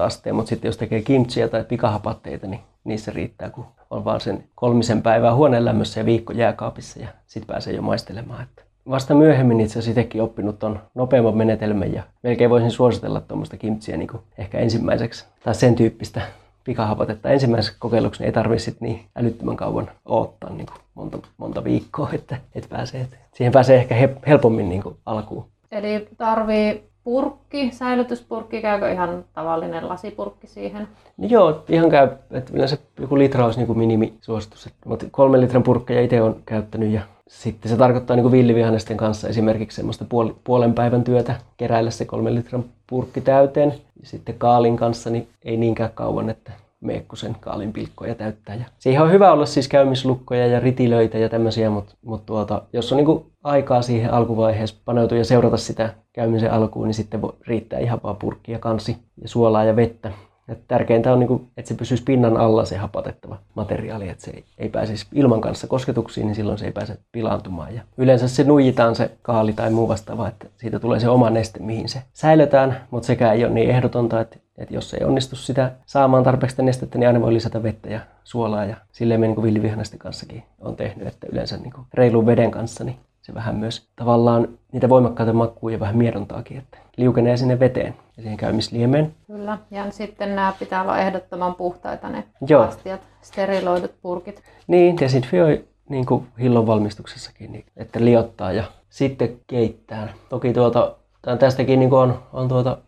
asteen, 0.00 0.34
mutta 0.34 0.48
sitten 0.48 0.68
jos 0.68 0.76
tekee 0.76 1.02
kimchiä 1.02 1.48
tai 1.48 1.64
pikahapatteita, 1.64 2.46
niin 2.46 2.60
niissä 2.84 3.12
riittää, 3.14 3.50
kun 3.50 3.66
on 3.90 4.04
vaan 4.04 4.20
sen 4.20 4.44
kolmisen 4.54 5.02
päivää 5.02 5.34
huoneen 5.34 5.64
lämmössä 5.64 6.00
ja 6.00 6.06
viikko 6.06 6.32
jääkaapissa 6.32 7.00
ja 7.00 7.08
sitten 7.26 7.46
pääsee 7.46 7.74
jo 7.74 7.82
maistelemaan. 7.82 8.42
Että 8.42 8.62
vasta 8.90 9.14
myöhemmin 9.14 9.60
itse 9.60 9.72
asiassa 9.72 9.90
itsekin 9.90 10.22
oppinut 10.22 10.64
on 10.64 10.80
nopeamman 10.94 11.36
menetelmän 11.36 11.92
ja 11.92 12.02
melkein 12.22 12.50
voisin 12.50 12.70
suositella 12.70 13.20
tuommoista 13.20 13.56
kimchiä 13.56 13.96
niin 13.96 14.08
ehkä 14.38 14.58
ensimmäiseksi 14.58 15.24
tai 15.44 15.54
sen 15.54 15.74
tyyppistä 15.74 16.20
pikahapatetta 16.64 17.30
ensimmäisessä 17.30 17.76
kokeiluksi 17.78 18.20
niin 18.20 18.26
ei 18.26 18.32
tarvitse 18.32 18.74
niin 18.80 19.00
älyttömän 19.16 19.56
kauan 19.56 19.90
odottaa 20.04 20.50
niin 20.50 20.66
kuin 20.66 20.78
monta, 20.94 21.18
monta 21.36 21.64
viikkoa, 21.64 22.10
että, 22.12 22.36
että 22.54 22.68
pääsee, 22.68 23.00
että 23.00 23.16
siihen 23.34 23.52
pääsee 23.52 23.76
ehkä 23.76 23.94
helpommin 24.26 24.68
niin 24.68 24.82
kuin 24.82 24.96
alkuun. 25.06 25.46
Eli 25.70 26.08
tarvii 26.16 26.88
purkki, 27.06 27.70
säilytyspurkki, 27.72 28.62
käykö 28.62 28.92
ihan 28.92 29.24
tavallinen 29.34 29.88
lasipurkki 29.88 30.46
siihen? 30.46 30.88
No 31.16 31.28
joo, 31.28 31.64
ihan 31.68 31.90
käy, 31.90 32.08
että 32.30 32.52
yleensä 32.54 32.78
joku 33.00 33.18
litra 33.18 33.44
olisi 33.44 33.58
niin 33.58 33.66
kuin 33.66 33.78
minimisuositus. 33.78 34.68
Mutta 34.84 35.06
kolmen 35.10 35.40
litran 35.40 35.62
purkkeja 35.62 36.02
itse 36.02 36.22
olen 36.22 36.36
käyttänyt 36.46 36.90
ja 36.90 37.00
sitten 37.28 37.70
se 37.70 37.76
tarkoittaa 37.76 38.16
niin 38.16 38.32
villivihannesten 38.32 38.96
kanssa 38.96 39.28
esimerkiksi 39.28 39.76
semmoista 39.76 40.04
puolen 40.44 40.74
päivän 40.74 41.04
työtä 41.04 41.34
keräillä 41.56 41.90
se 41.90 42.04
kolmen 42.04 42.34
litran 42.34 42.64
purkki 42.86 43.20
täyteen. 43.20 43.74
Sitten 44.02 44.34
kaalin 44.38 44.76
kanssa 44.76 45.10
niin 45.10 45.28
ei 45.44 45.56
niinkään 45.56 45.90
kauan, 45.94 46.30
että 46.30 46.52
meekku 46.80 47.16
sen 47.16 47.36
kaalin 47.40 47.72
pilkkoja 47.72 48.14
täyttää. 48.14 48.54
Ja 48.54 48.64
siihen 48.78 49.02
on 49.02 49.12
hyvä 49.12 49.32
olla 49.32 49.46
siis 49.46 49.68
käymislukkoja 49.68 50.46
ja 50.46 50.60
ritilöitä 50.60 51.18
ja 51.18 51.28
tämmöisiä, 51.28 51.70
mutta, 51.70 51.94
mutta 52.02 52.26
tuota, 52.26 52.62
jos 52.72 52.92
on 52.92 52.96
niin 52.96 53.26
aikaa 53.46 53.82
siihen 53.82 54.12
alkuvaiheessa 54.12 54.76
paneutua 54.84 55.18
ja 55.18 55.24
seurata 55.24 55.56
sitä 55.56 55.94
käymisen 56.12 56.52
alkuun, 56.52 56.86
niin 56.86 56.94
sitten 56.94 57.22
voi, 57.22 57.32
riittää 57.46 57.78
ihan 57.78 58.00
vaan 58.02 58.16
purkki 58.16 58.52
ja 58.52 58.58
kansi 58.58 58.96
ja 59.22 59.28
suolaa 59.28 59.64
ja 59.64 59.76
vettä. 59.76 60.12
Et 60.48 60.58
tärkeintä 60.68 61.12
on, 61.12 61.18
niin 61.18 61.28
kuin, 61.28 61.48
että 61.56 61.68
se 61.68 61.74
pysyisi 61.74 62.02
pinnan 62.02 62.36
alla 62.36 62.64
se 62.64 62.76
hapatettava 62.76 63.38
materiaali, 63.54 64.08
että 64.08 64.24
se 64.24 64.44
ei, 64.58 64.68
pääsisi 64.68 65.06
ilman 65.12 65.40
kanssa 65.40 65.66
kosketuksiin, 65.66 66.26
niin 66.26 66.34
silloin 66.34 66.58
se 66.58 66.66
ei 66.66 66.72
pääse 66.72 66.98
pilaantumaan. 67.12 67.74
Ja 67.74 67.82
yleensä 67.96 68.28
se 68.28 68.44
nuijitaan 68.44 68.94
se 68.94 69.10
kaali 69.22 69.52
tai 69.52 69.70
muu 69.70 69.88
vastaava, 69.88 70.28
että 70.28 70.46
siitä 70.56 70.78
tulee 70.78 71.00
se 71.00 71.08
oma 71.08 71.30
neste, 71.30 71.60
mihin 71.60 71.88
se 71.88 72.02
säilytään, 72.12 72.80
mutta 72.90 73.06
sekään 73.06 73.34
ei 73.34 73.44
ole 73.44 73.54
niin 73.54 73.70
ehdotonta, 73.70 74.20
että, 74.20 74.36
että 74.58 74.74
jos 74.74 74.94
ei 74.94 75.04
onnistu 75.04 75.36
sitä 75.36 75.72
saamaan 75.86 76.24
tarpeeksi 76.24 76.62
nestettä, 76.62 76.98
niin 76.98 77.06
aina 77.06 77.20
voi 77.20 77.32
lisätä 77.32 77.62
vettä 77.62 77.90
ja 77.90 78.00
suolaa. 78.24 78.64
Ja 78.64 78.76
silleen 78.92 79.20
me 79.20 79.26
niin 79.28 79.98
kanssakin 79.98 80.42
on 80.60 80.76
tehnyt, 80.76 81.08
että 81.08 81.26
yleensä 81.32 81.56
niin 81.56 81.72
reilun 81.94 82.26
veden 82.26 82.50
kanssa 82.50 82.84
niin 82.84 82.96
se 83.26 83.34
vähän 83.34 83.56
myös 83.56 83.88
tavallaan 83.96 84.48
niitä 84.72 84.88
voimakkaita 84.88 85.32
makuja 85.32 85.80
vähän 85.80 85.96
miedontaakin, 85.96 86.58
että 86.58 86.78
liukenee 86.96 87.36
sinne 87.36 87.60
veteen 87.60 87.94
ja 88.16 88.22
siihen 88.22 88.36
käymisliemeen. 88.36 89.14
Kyllä, 89.26 89.58
ja 89.70 89.90
sitten 89.90 90.36
nämä 90.36 90.52
pitää 90.58 90.82
olla 90.82 90.98
ehdottoman 90.98 91.54
puhtaita 91.54 92.08
ne 92.08 92.24
Joo. 92.48 92.62
astiat, 92.62 93.00
steriloidut 93.22 93.94
purkit. 94.02 94.42
Niin, 94.66 95.00
desinfioi 95.00 95.64
niin 95.88 96.06
kuin 96.06 96.26
hillon 96.40 96.66
valmistuksessakin, 96.66 97.52
niin, 97.52 97.64
että 97.76 98.04
liottaa 98.04 98.52
ja 98.52 98.64
sitten 98.88 99.40
keittää. 99.46 100.12
Toki 100.28 100.52
tuota, 100.52 100.96
tästäkin 101.38 101.80
niin 101.80 101.94
on, 101.94 102.22
on 102.32 102.48
tuota, 102.48 102.78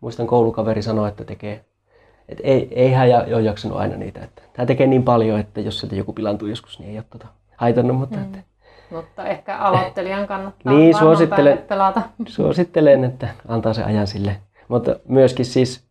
muistan 0.00 0.26
koulukaveri 0.26 0.82
sanoa, 0.82 1.08
että 1.08 1.24
tekee 1.24 1.64
et 2.28 2.40
ei, 2.42 2.68
ei 2.70 2.92
hän 2.92 3.08
ole 3.34 3.42
jaksanut 3.42 3.78
aina 3.78 3.96
niitä. 3.96 4.20
Että 4.20 4.42
hän 4.56 4.66
tekee 4.66 4.86
niin 4.86 5.02
paljon, 5.02 5.40
että 5.40 5.60
jos 5.60 5.80
sieltä 5.80 5.96
joku 5.96 6.12
pilantuu 6.12 6.48
joskus, 6.48 6.78
niin 6.78 6.90
ei 6.90 6.96
ole 6.96 7.04
tuota 7.10 7.26
haitannut, 7.56 7.96
mutta 7.96 8.16
mm. 8.16 8.24
että 8.24 8.38
mutta 8.92 9.26
ehkä 9.26 9.58
aloittelijan 9.58 10.26
kannattaa 10.26 10.72
niin, 10.72 10.98
suosittelen, 10.98 11.58
pelata. 11.58 12.02
Suosittelen, 12.28 13.04
että 13.04 13.28
antaa 13.48 13.72
se 13.72 13.84
ajan 13.84 14.06
sille. 14.06 14.36
Mutta 14.68 14.96
myöskin 15.08 15.44
siis 15.44 15.86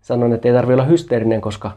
sanon, 0.00 0.32
että 0.32 0.48
ei 0.48 0.54
tarvitse 0.54 0.74
olla 0.74 0.84
hysteerinen, 0.84 1.40
koska 1.40 1.70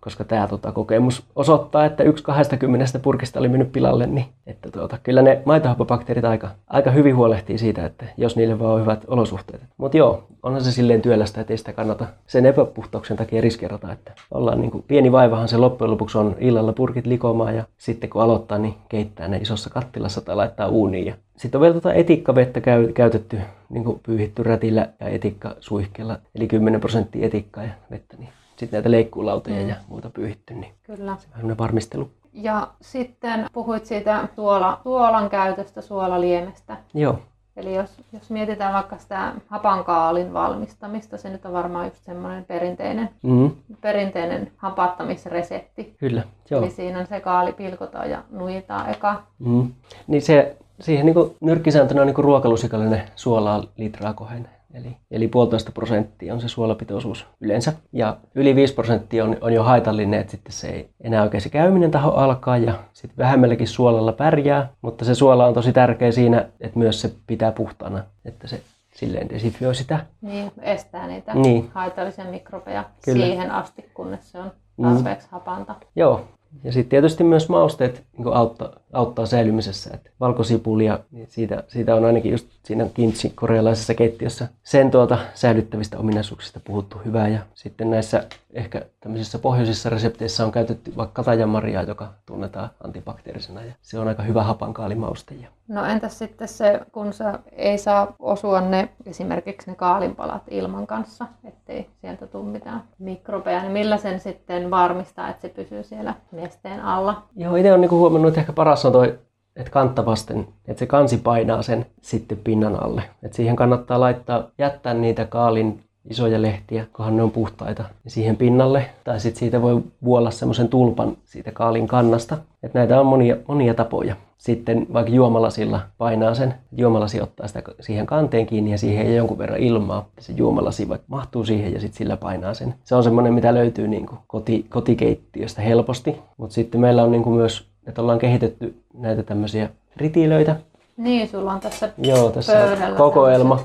koska 0.00 0.24
tämä 0.24 0.46
tota, 0.46 0.72
kokemus 0.72 1.22
osoittaa, 1.36 1.84
että 1.84 2.02
yksi 2.02 2.24
20 2.24 2.98
purkista 2.98 3.40
oli 3.40 3.48
mennyt 3.48 3.72
pilalle, 3.72 4.06
niin 4.06 4.26
että 4.46 4.70
tuota, 4.70 4.98
kyllä 5.02 5.22
ne 5.22 5.42
maitohappobakteerit 5.44 6.24
aika, 6.24 6.50
aika 6.66 6.90
hyvin 6.90 7.16
huolehtii 7.16 7.58
siitä, 7.58 7.86
että 7.86 8.04
jos 8.16 8.36
niille 8.36 8.58
vaan 8.58 8.74
on 8.74 8.80
hyvät 8.80 9.04
olosuhteet. 9.06 9.62
Mutta 9.76 9.96
joo, 9.96 10.24
onhan 10.42 10.64
se 10.64 10.72
silleen 10.72 11.02
työlästä, 11.02 11.40
että 11.40 11.52
ei 11.52 11.58
sitä 11.58 11.72
kannata 11.72 12.06
sen 12.26 12.46
epäpuhtauksen 12.46 13.16
takia 13.16 13.40
riskerata, 13.40 13.92
että 13.92 14.12
ollaan 14.30 14.60
niin 14.60 14.70
kuin, 14.70 14.84
pieni 14.88 15.12
vaivahan 15.12 15.48
se 15.48 15.56
loppujen 15.56 15.90
lopuksi 15.90 16.18
on 16.18 16.36
illalla 16.38 16.72
purkit 16.72 17.06
likomaan 17.06 17.56
ja 17.56 17.64
sitten 17.78 18.10
kun 18.10 18.22
aloittaa, 18.22 18.58
niin 18.58 18.74
keittää 18.88 19.28
ne 19.28 19.36
isossa 19.36 19.70
kattilassa 19.70 20.20
tai 20.20 20.36
laittaa 20.36 20.68
uuniin. 20.68 21.06
Ja 21.06 21.14
sitten 21.36 21.58
on 21.58 21.62
vielä 21.62 21.74
tuota 21.74 21.94
etikkavettä 21.94 22.60
käy, 22.60 22.92
käytetty, 22.92 23.38
niin 23.68 23.84
kuin 23.84 24.00
pyyhitty 24.02 24.42
rätillä 24.42 24.88
ja 25.00 25.08
etikkasuihkeella, 25.08 26.18
eli 26.34 26.48
10 26.48 26.80
prosenttia 26.80 27.26
etikkaa 27.26 27.64
ja 27.64 27.70
vettä, 27.90 28.16
niin 28.18 28.28
sitten 28.58 28.76
näitä 28.76 28.90
leikkuulautoja 28.90 29.62
mm. 29.62 29.68
ja 29.68 29.76
muuta 29.88 30.10
pyyhitty, 30.10 30.54
niin 30.54 30.72
Kyllä. 30.82 31.16
se 31.18 31.28
on 31.44 31.58
varmistelu. 31.58 32.10
Ja 32.32 32.68
sitten 32.80 33.46
puhuit 33.52 33.86
siitä 33.86 34.28
suola, 34.34 34.80
suolan 34.82 35.30
käytöstä, 35.30 35.80
suolaliemestä. 35.80 36.76
Joo. 36.94 37.18
Eli 37.56 37.74
jos, 37.74 37.90
jos 38.12 38.30
mietitään 38.30 38.74
vaikka 38.74 38.98
sitä 38.98 39.32
hapankaalin 39.46 40.32
valmistamista, 40.32 41.16
se 41.16 41.30
nyt 41.30 41.46
on 41.46 41.52
varmaan 41.52 41.86
just 41.86 42.04
semmoinen 42.04 42.44
perinteinen, 42.44 43.10
mm. 43.22 43.50
perinteinen 43.80 44.52
hapattamisresepti. 44.56 45.94
Kyllä, 45.98 46.22
joo. 46.50 46.62
Eli 46.62 46.70
siinä 46.70 47.04
se 47.04 47.20
kaali 47.20 47.52
pilkotaan 47.52 48.10
ja 48.10 48.22
nuijitaan 48.30 48.90
eka. 48.90 49.22
Mm. 49.38 49.72
Niin 50.06 50.22
se, 50.22 50.56
siihen 50.80 51.06
niin 51.06 51.36
nyrkkisääntönä 51.40 52.00
on 52.00 52.06
niin 52.06 52.16
ruokalusikallinen 52.24 53.02
suolaa 53.16 53.64
litraa 53.76 54.14
kohden. 54.14 54.48
Eli, 54.74 54.96
eli 55.10 55.28
puolitoista 55.28 55.72
prosenttia 55.72 56.34
on 56.34 56.40
se 56.40 56.48
suolapitoisuus 56.48 57.26
yleensä. 57.40 57.72
Ja 57.92 58.16
yli 58.34 58.54
5 58.54 58.74
prosenttia 58.74 59.24
on, 59.24 59.36
on 59.40 59.52
jo 59.52 59.62
haitallinen, 59.62 60.20
että 60.20 60.30
sitten 60.30 60.52
se 60.52 60.68
ei 60.68 60.90
enää 61.00 61.22
oikein 61.22 61.40
se 61.40 61.48
käyminen 61.48 61.90
taho 61.90 62.10
alkaa 62.10 62.56
ja 62.56 62.74
sitten 62.92 63.18
vähemmälläkin 63.18 63.68
suolalla 63.68 64.12
pärjää. 64.12 64.68
Mutta 64.82 65.04
se 65.04 65.14
suola 65.14 65.46
on 65.46 65.54
tosi 65.54 65.72
tärkeä 65.72 66.12
siinä, 66.12 66.48
että 66.60 66.78
myös 66.78 67.00
se 67.00 67.12
pitää 67.26 67.52
puhtaana, 67.52 68.02
että 68.24 68.48
se 68.48 68.60
silleen 68.94 69.28
desinfioi 69.28 69.74
sitä. 69.74 70.06
Niin, 70.20 70.52
estää 70.62 71.06
niitä 71.06 71.34
niin. 71.34 71.70
haitallisia 71.74 72.24
mikrobeja 72.24 72.84
Kyllä. 73.04 73.26
siihen 73.26 73.50
asti, 73.50 73.90
kunnes 73.94 74.32
se 74.32 74.38
on 74.38 74.52
tarpeeksi 74.82 75.26
mm. 75.26 75.30
hapanta. 75.30 75.74
Joo, 75.96 76.24
ja 76.64 76.72
sitten 76.72 76.90
tietysti 76.90 77.24
myös 77.24 77.48
mausteet 77.48 78.04
niin 78.18 78.34
auttaa, 78.34 78.72
auttaa 78.92 79.26
säilymisessä. 79.26 79.90
Et 79.94 80.12
valkosipulia, 80.20 80.98
niin 81.10 81.26
siitä, 81.30 81.64
siitä 81.68 81.94
on 81.94 82.04
ainakin 82.04 82.32
just 82.32 82.46
siinä 82.62 82.86
kintsi 82.94 83.30
korealaisessa 83.30 83.94
keittiössä 83.94 84.48
sen 84.62 84.90
tuota 84.90 85.18
säilyttävistä 85.34 85.98
ominaisuuksista 85.98 86.60
puhuttu 86.64 86.98
hyvää. 87.04 87.28
Ja 87.28 87.40
sitten 87.54 87.90
näissä 87.90 88.24
ehkä 88.52 88.82
tämmöisissä 89.00 89.38
pohjoisissa 89.38 89.90
resepteissä 89.90 90.44
on 90.44 90.52
käytetty 90.52 90.96
vaikka 90.96 91.22
katajamaria, 91.22 91.82
joka 91.82 92.12
tunnetaan 92.26 92.70
antibakteerisena. 92.84 93.64
Ja 93.64 93.72
se 93.82 93.98
on 93.98 94.08
aika 94.08 94.22
hyvä 94.22 94.42
hapankaalimauste. 94.42 95.34
No 95.68 95.84
entäs 95.84 96.18
sitten 96.18 96.48
se, 96.48 96.80
kun 96.92 97.12
sä 97.12 97.38
ei 97.52 97.78
saa 97.78 98.14
osua 98.18 98.60
ne 98.60 98.88
esimerkiksi 99.06 99.70
ne 99.70 99.76
kaalinpalat 99.76 100.42
ilman 100.50 100.86
kanssa, 100.86 101.26
ettei 101.44 101.90
sieltä 102.00 102.26
tule 102.26 102.44
mitään 102.44 102.82
mikrobeja, 102.98 103.62
niin 103.62 103.72
millä 103.72 103.96
sen 103.96 104.20
sitten 104.20 104.70
varmistaa, 104.70 105.28
että 105.28 105.42
se 105.42 105.48
pysyy 105.48 105.82
siellä 105.82 106.14
nesteen 106.32 106.80
alla? 106.80 107.22
Joo, 107.36 107.56
itse 107.56 107.70
olen 107.70 107.80
niinku 107.80 107.98
huomannut, 107.98 108.28
että 108.28 108.40
ehkä 108.40 108.52
paras 108.52 108.77
on 108.84 108.92
toi 108.92 109.18
että 109.58 109.70
kantta 109.70 110.06
vasten, 110.06 110.48
että 110.68 110.78
se 110.78 110.86
kansi 110.86 111.16
painaa 111.16 111.62
sen 111.62 111.86
sitten 112.02 112.38
pinnan 112.44 112.82
alle. 112.82 113.02
Et 113.22 113.32
siihen 113.32 113.56
kannattaa 113.56 114.00
laittaa, 114.00 114.44
jättää 114.58 114.94
niitä 114.94 115.24
kaalin 115.24 115.80
isoja 116.10 116.42
lehtiä, 116.42 116.86
kunhan 116.92 117.16
ne 117.16 117.22
on 117.22 117.30
puhtaita, 117.30 117.84
niin 118.04 118.12
siihen 118.12 118.36
pinnalle. 118.36 118.86
Tai 119.04 119.20
sitten 119.20 119.38
siitä 119.38 119.62
voi 119.62 119.82
vuolla 120.04 120.30
semmoisen 120.30 120.68
tulpan 120.68 121.16
siitä 121.24 121.52
kaalin 121.52 121.88
kannasta. 121.88 122.38
Et 122.62 122.74
näitä 122.74 123.00
on 123.00 123.06
monia, 123.06 123.36
monia 123.48 123.74
tapoja. 123.74 124.16
Sitten 124.38 124.86
vaikka 124.92 125.12
juomalasilla 125.12 125.80
painaa 125.98 126.34
sen, 126.34 126.54
juomalasi 126.76 127.20
ottaa 127.20 127.48
sitä 127.48 127.62
siihen 127.80 128.06
kanteen 128.06 128.46
kiinni 128.46 128.70
ja 128.70 128.78
siihen 128.78 129.06
ei 129.06 129.16
jonkun 129.16 129.38
verran 129.38 129.60
ilmaa. 129.60 130.08
Se 130.18 130.32
juomalasi 130.32 130.88
vaikka 130.88 131.06
mahtuu 131.08 131.44
siihen 131.44 131.72
ja 131.72 131.80
sitten 131.80 131.98
sillä 131.98 132.16
painaa 132.16 132.54
sen. 132.54 132.74
Se 132.84 132.94
on 132.94 133.02
semmoinen, 133.02 133.34
mitä 133.34 133.54
löytyy 133.54 133.88
niin 133.88 134.06
koti, 134.26 134.66
kotikeittiöstä 134.68 135.62
helposti. 135.62 136.16
Mutta 136.36 136.54
sitten 136.54 136.80
meillä 136.80 137.02
on 137.02 137.12
niin 137.12 137.28
myös, 137.28 137.67
että 137.88 138.02
ollaan 138.02 138.18
kehitetty 138.18 138.82
näitä 138.94 139.22
tämmöisiä 139.22 139.68
ritilöitä. 139.96 140.56
Niin, 140.96 141.28
sulla 141.28 141.52
on 141.52 141.60
tässä 141.60 141.92
Joo, 141.98 142.30
tässä 142.30 142.64
on 142.88 142.96
kokoelma 142.96 143.60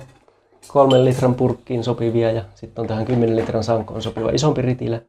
kolmen 0.68 1.06
litran 1.06 1.36
purkkiin 1.36 1.84
sopivia 1.84 2.32
ja 2.32 2.44
sitten 2.56 2.82
on 2.82 2.88
tähän 2.88 3.06
10 3.06 3.36
litran 3.36 3.64
sankoon 3.64 4.02
sopiva 4.02 4.30
isompi 4.30 4.62
ritilä 4.62 5.02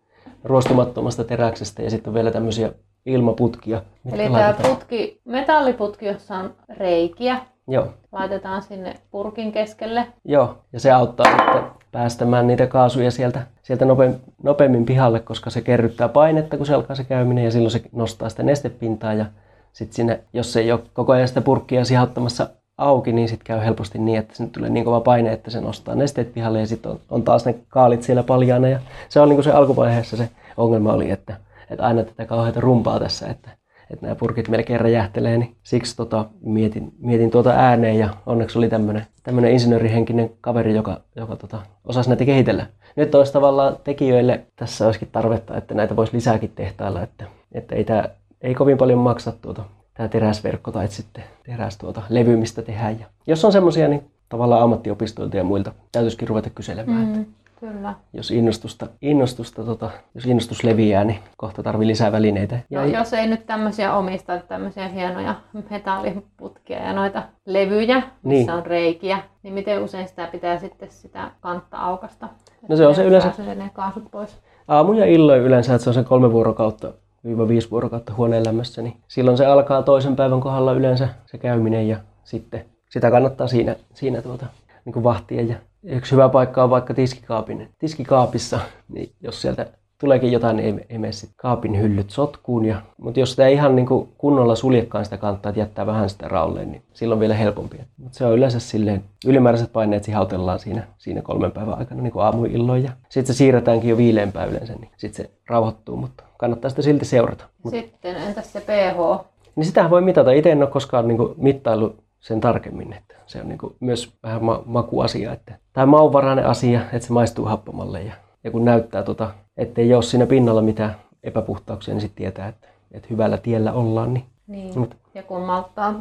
ruostumattomasta 0.44 1.24
teräksestä 1.24 1.82
ja 1.82 1.90
sitten 1.90 2.10
on 2.10 2.14
vielä 2.14 2.30
tämmöisiä 2.30 2.72
ilmaputkia. 3.06 3.82
Eli 4.12 4.30
tämä 4.30 4.54
putki, 4.62 5.20
metalliputki, 5.24 6.06
jossa 6.06 6.34
on 6.34 6.54
reikiä, 6.76 7.40
Joo. 7.68 7.88
laitetaan 8.12 8.62
sinne 8.62 8.94
purkin 9.10 9.52
keskelle. 9.52 10.06
Joo, 10.24 10.58
ja 10.72 10.80
se 10.80 10.92
auttaa 10.92 11.26
sitten 11.26 11.62
päästämään 11.94 12.46
niitä 12.46 12.66
kaasuja 12.66 13.10
sieltä, 13.10 13.46
sieltä 13.62 13.84
nope, 13.84 14.14
nopeammin 14.42 14.84
pihalle, 14.84 15.20
koska 15.20 15.50
se 15.50 15.60
kerryttää 15.60 16.08
painetta, 16.08 16.56
kun 16.56 16.66
se 16.66 16.74
alkaa 16.74 16.96
se 16.96 17.04
käyminen, 17.04 17.44
ja 17.44 17.50
silloin 17.50 17.70
se 17.70 17.82
nostaa 17.92 18.28
sitä 18.28 18.42
nestepintaa, 18.42 19.12
ja 19.12 19.26
sitten 19.72 19.96
sinne, 19.96 20.20
jos 20.32 20.56
ei 20.56 20.72
ole 20.72 20.80
koko 20.92 21.12
ajan 21.12 21.28
sitä 21.28 21.40
purkkia 21.40 21.84
sihauttamassa 21.84 22.48
auki, 22.78 23.12
niin 23.12 23.28
sitten 23.28 23.46
käy 23.46 23.64
helposti 23.64 23.98
niin, 23.98 24.18
että 24.18 24.36
sinne 24.36 24.50
tulee 24.50 24.70
niin 24.70 24.84
kova 24.84 25.00
paine, 25.00 25.32
että 25.32 25.50
se 25.50 25.60
nostaa 25.60 25.94
nesteet 25.94 26.34
pihalle 26.34 26.60
ja 26.60 26.66
sitten 26.66 26.92
on, 26.92 27.00
on, 27.10 27.22
taas 27.22 27.46
ne 27.46 27.54
kaalit 27.68 28.02
siellä 28.02 28.22
paljaana. 28.22 28.68
Ja 28.68 28.78
se 29.08 29.20
on 29.20 29.28
niin 29.28 29.36
kuin 29.36 29.44
se 29.44 29.52
alkuvaiheessa 29.52 30.16
se 30.16 30.28
ongelma 30.56 30.92
oli, 30.92 31.10
että, 31.10 31.36
että 31.70 31.86
aina 31.86 32.02
tätä 32.02 32.26
kauheita 32.26 32.60
rumpaa 32.60 33.00
tässä, 33.00 33.26
että, 33.26 33.50
että 33.90 34.06
nämä 34.06 34.14
purkit 34.14 34.48
melkein 34.48 34.80
räjähtelee, 34.80 35.38
niin 35.38 35.56
siksi 35.62 35.96
tota, 35.96 36.26
mietin, 36.40 36.92
mietin 36.98 37.30
tuota 37.30 37.50
ääneen 37.50 37.98
ja 37.98 38.08
onneksi 38.26 38.58
oli 38.58 38.68
tämmöinen 38.68 39.52
insinöörihenkinen 39.52 40.30
kaveri, 40.40 40.74
joka, 40.74 41.00
joka 41.16 41.36
tota, 41.36 41.58
osasi 41.84 42.08
näitä 42.08 42.24
kehitellä. 42.24 42.66
Nyt 42.96 43.14
olisi 43.14 43.32
tavallaan 43.32 43.76
tekijöille 43.84 44.46
tässä 44.56 44.86
olisikin 44.86 45.08
tarvetta, 45.12 45.56
että 45.56 45.74
näitä 45.74 45.96
voisi 45.96 46.12
lisääkin 46.12 46.52
tehtailla, 46.54 47.02
että, 47.02 47.24
että 47.52 47.74
ei, 47.74 47.84
tämä, 47.84 48.04
ei 48.40 48.54
kovin 48.54 48.78
paljon 48.78 48.98
maksa 48.98 49.32
tuota 49.32 49.64
tämä 49.94 50.08
teräsverkko 50.08 50.72
tai 50.72 50.88
sitten 50.88 51.24
teräs 51.46 51.78
tuota 51.78 52.02
levymistä 52.08 52.62
tehdään. 52.62 53.00
Ja 53.00 53.06
jos 53.26 53.44
on 53.44 53.52
semmoisia, 53.52 53.88
niin 53.88 54.10
tavallaan 54.28 54.62
ammattiopistoilta 54.62 55.36
ja 55.36 55.44
muilta 55.44 55.72
täytyisikin 55.92 56.28
ruveta 56.28 56.50
kyselemään. 56.50 57.06
Mm, 57.06 57.26
kyllä. 57.72 57.94
Jos 58.12 58.30
innostusta, 58.30 58.86
innostusta 59.02 59.64
tota, 59.64 59.90
jos 60.14 60.26
innostus 60.26 60.64
leviää, 60.64 61.04
niin 61.04 61.18
kohta 61.36 61.62
tarvii 61.62 61.86
lisää 61.86 62.12
välineitä. 62.12 62.58
Ja 62.70 62.80
no, 62.80 62.86
jos 62.86 63.12
ei 63.12 63.26
nyt 63.26 63.46
tämmöisiä 63.46 63.94
omista, 63.94 64.38
tämmöisiä 64.38 64.88
hienoja 64.88 65.34
metalliputkia 65.70 66.82
ja 66.82 66.92
noita 66.92 67.22
levyjä, 67.46 67.96
missä 67.96 68.12
niin. 68.22 68.50
on 68.50 68.66
reikiä, 68.66 69.18
niin 69.42 69.54
miten 69.54 69.82
usein 69.82 70.08
sitä 70.08 70.28
pitää 70.32 70.58
sitten 70.58 70.90
sitä 70.90 71.30
kantta 71.40 71.76
aukasta? 71.76 72.28
No 72.68 72.76
se 72.76 72.86
on 72.86 72.94
se 72.94 73.04
yleensä... 73.04 73.32
ne 73.54 73.70
kaasut 73.72 74.10
pois. 74.10 74.36
Aamu 74.68 74.92
ja 74.92 75.06
illoin 75.06 75.42
yleensä, 75.42 75.74
että 75.74 75.84
se 75.84 75.90
on 75.90 75.94
se 75.94 76.02
kolme 76.02 76.32
vuorokautta 76.32 76.92
viiva 77.24 77.48
viisi 77.48 77.70
vuorokautta 77.70 78.14
huoneen 78.16 78.46
lämmössä, 78.46 78.82
niin 78.82 78.96
silloin 79.08 79.36
se 79.36 79.46
alkaa 79.46 79.82
toisen 79.82 80.16
päivän 80.16 80.40
kohdalla 80.40 80.72
yleensä 80.72 81.08
se 81.26 81.38
käyminen 81.38 81.88
ja 81.88 81.96
sitten 82.24 82.64
sitä 82.90 83.10
kannattaa 83.10 83.46
siinä, 83.46 83.76
siinä 83.94 84.22
tuota 84.22 84.46
niin 84.84 84.92
kuin 84.92 85.04
vahtia. 85.04 85.42
Ja 85.42 85.54
yksi 85.84 86.12
hyvä 86.12 86.28
paikka 86.28 86.64
on 86.64 86.70
vaikka 86.70 86.94
tiskikaapin, 86.94 87.68
tiskikaapissa, 87.78 88.60
niin 88.88 89.12
jos 89.20 89.42
sieltä 89.42 89.66
tuleekin 89.98 90.32
jotain, 90.32 90.56
niin 90.56 90.78
ei, 90.78 90.86
ei 90.88 90.98
mene 90.98 91.12
sit 91.12 91.30
kaapin 91.36 91.80
hyllyt 91.80 92.10
sotkuun. 92.10 92.64
Ja, 92.64 92.80
mutta 92.98 93.20
jos 93.20 93.30
sitä 93.30 93.46
ei 93.46 93.54
ihan 93.54 93.76
niin 93.76 93.86
kuin 93.86 94.08
kunnolla 94.18 94.54
suljekaan 94.54 95.04
sitä 95.04 95.16
kantaa, 95.16 95.50
että 95.50 95.60
jättää 95.60 95.86
vähän 95.86 96.10
sitä 96.10 96.28
raulle, 96.28 96.64
niin 96.64 96.82
silloin 96.92 97.20
vielä 97.20 97.34
helpompi. 97.34 97.80
Mutta 97.96 98.18
se 98.18 98.26
on 98.26 98.34
yleensä 98.36 98.60
silleen, 98.60 99.04
ylimääräiset 99.26 99.72
paineet 99.72 100.04
sihautellaan 100.04 100.58
siinä, 100.58 100.86
siinä 100.98 101.22
kolmen 101.22 101.52
päivän 101.52 101.78
aikana 101.78 102.02
niin 102.02 102.12
kuin 102.12 102.24
aamuilloin. 102.24 102.84
Ja 102.84 102.90
sitten 103.08 103.34
se 103.34 103.38
siirretäänkin 103.38 103.90
jo 103.90 103.96
viileämpään 103.96 104.50
yleensä, 104.50 104.72
niin 104.72 104.90
sitten 104.96 105.24
se 105.24 105.30
rauhoittuu, 105.48 105.96
mutta 105.96 106.24
kannattaa 106.36 106.70
sitä 106.70 106.82
silti 106.82 107.04
seurata. 107.04 107.44
Mut, 107.62 107.74
Sitten 107.74 108.16
entäs 108.16 108.52
se 108.52 108.60
pH? 108.60 109.24
niin 109.56 109.64
sitähän 109.64 109.90
voi 109.90 110.00
mitata. 110.00 110.32
Itse 110.32 110.52
en 110.52 110.62
ole 110.62 110.70
koskaan 110.70 111.08
niin 111.08 111.18
kuin, 111.18 111.34
mittailu 111.36 111.96
sen 112.24 112.40
tarkemmin. 112.40 112.92
Että 112.92 113.14
se 113.26 113.40
on 113.40 113.48
niin 113.48 113.58
kuin, 113.58 113.76
myös 113.80 114.12
vähän 114.22 114.44
ma- 114.44 114.62
makuasia. 114.66 115.32
Että, 115.32 115.54
tai 115.72 115.86
mauvarainen 115.86 116.46
asia, 116.46 116.80
että 116.92 117.06
se 117.06 117.12
maistuu 117.12 117.44
happomalle. 117.44 118.02
Ja, 118.02 118.12
ja 118.44 118.50
kun 118.50 118.64
näyttää, 118.64 119.02
tota, 119.02 119.30
ettei 119.56 119.94
ole 119.94 120.02
siinä 120.02 120.26
pinnalla 120.26 120.62
mitään 120.62 120.96
epäpuhtauksia, 121.22 121.94
niin 121.94 122.00
sitten 122.00 122.16
tietää, 122.16 122.48
että, 122.48 122.68
että 122.92 123.08
hyvällä 123.10 123.36
tiellä 123.38 123.72
ollaan. 123.72 124.14
Niin, 124.14 124.24
Niin. 124.46 124.78
Mut- 124.78 124.96
Ja 125.14 125.22
kun 125.22 125.40
malttaa 125.40 125.94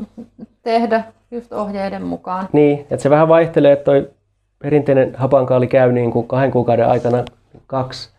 tehdä 0.64 1.04
just 1.32 1.54
ohjeiden 1.54 2.04
mukaan. 2.04 2.50
niin 2.54 2.80
että 2.80 2.98
se 2.98 3.10
vähän 3.10 3.28
vaihtelee, 3.28 3.72
että 3.72 3.84
toi 3.86 4.10
perinteinen 4.60 5.16
hapankaali 5.16 5.68
käy 5.68 5.92
niin 5.92 6.12
kuin 6.12 6.28
kahden 6.28 6.52
kuukauden 6.52 6.88
aikana 6.88 7.24
kaksi, 7.68 8.10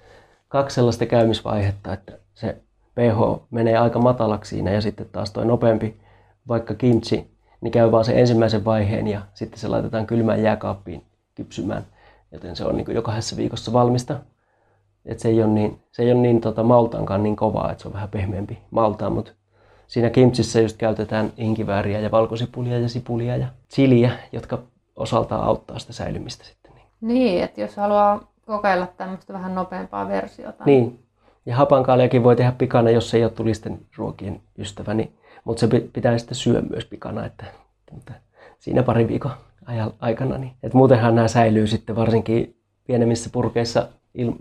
kaksi 0.48 0.74
sellaista 0.74 1.06
käymisvaihetta, 1.06 1.92
että 1.92 2.12
se 2.34 2.56
pH 2.94 3.40
menee 3.50 3.78
aika 3.78 3.98
matalaksi 3.98 4.48
siinä 4.56 4.70
ja 4.70 4.80
sitten 4.80 5.06
taas 5.12 5.30
toi 5.32 5.46
nopeampi, 5.46 5.96
vaikka 6.48 6.74
kimchi, 6.74 7.33
niin 7.64 7.72
käy 7.72 7.92
vaan 7.92 8.04
sen 8.04 8.18
ensimmäisen 8.18 8.64
vaiheen 8.64 9.06
ja 9.06 9.20
sitten 9.34 9.58
se 9.58 9.68
laitetaan 9.68 10.06
kylmään 10.06 10.42
jääkaappiin 10.42 11.04
kypsymään. 11.34 11.86
Joten 12.32 12.56
se 12.56 12.64
on 12.64 12.76
niin 12.76 12.84
kuin 12.84 12.94
jo 12.94 13.02
kahdessa 13.02 13.36
viikossa 13.36 13.72
valmista. 13.72 14.20
Et 15.06 15.18
se 15.18 15.28
ei 15.28 15.42
ole 15.42 15.52
niin, 15.52 15.80
se 15.92 16.02
ei 16.02 16.12
ole 16.12 16.20
niin 16.20 16.40
tota, 16.40 16.62
maltaankaan 16.62 17.22
niin 17.22 17.36
kovaa, 17.36 17.70
että 17.70 17.82
se 17.82 17.88
on 17.88 17.94
vähän 17.94 18.08
pehmeämpi 18.08 18.58
maltaan, 18.70 19.12
mutta 19.12 19.32
siinä 19.86 20.10
kimchissä 20.10 20.60
just 20.60 20.76
käytetään 20.76 21.32
inkivääriä 21.36 22.00
ja 22.00 22.10
valkosipulia 22.10 22.78
ja 22.78 22.88
sipulia 22.88 23.36
ja 23.36 23.46
chiliä, 23.74 24.10
jotka 24.32 24.58
osaltaan 24.96 25.44
auttaa 25.44 25.78
sitä 25.78 25.92
säilymistä 25.92 26.44
sitten. 26.44 26.72
Niin. 26.74 26.86
Niin, 27.00 27.44
että 27.44 27.60
jos 27.60 27.76
haluaa 27.76 28.32
kokeilla 28.46 28.86
tämmöistä 28.86 29.32
vähän 29.32 29.54
nopeampaa 29.54 30.08
versiota. 30.08 30.64
niin. 30.64 31.00
Ja 31.46 31.56
hapankaaliakin 31.56 32.24
voi 32.24 32.36
tehdä 32.36 32.52
pikana, 32.52 32.90
jos 32.90 33.14
ei 33.14 33.24
ole 33.24 33.30
tulisten 33.32 33.78
ruokien 33.96 34.40
ystävä, 34.58 34.94
niin, 34.94 35.12
mutta 35.44 35.60
se 35.60 35.66
pi- 35.66 35.90
pitää 35.92 36.18
sitten 36.18 36.34
syö 36.34 36.62
myös 36.70 36.84
pikana, 36.84 37.26
että, 37.26 37.44
että 37.98 38.12
siinä 38.58 38.82
pari 38.82 39.08
viikon 39.08 39.32
ajan, 39.66 39.92
aikana. 40.00 40.38
Niin. 40.38 40.52
Et 40.62 40.74
muutenhan 40.74 41.14
nämä 41.14 41.28
säilyy 41.28 41.66
sitten 41.66 41.96
varsinkin 41.96 42.56
pienemmissä 42.86 43.30
purkeissa, 43.32 43.88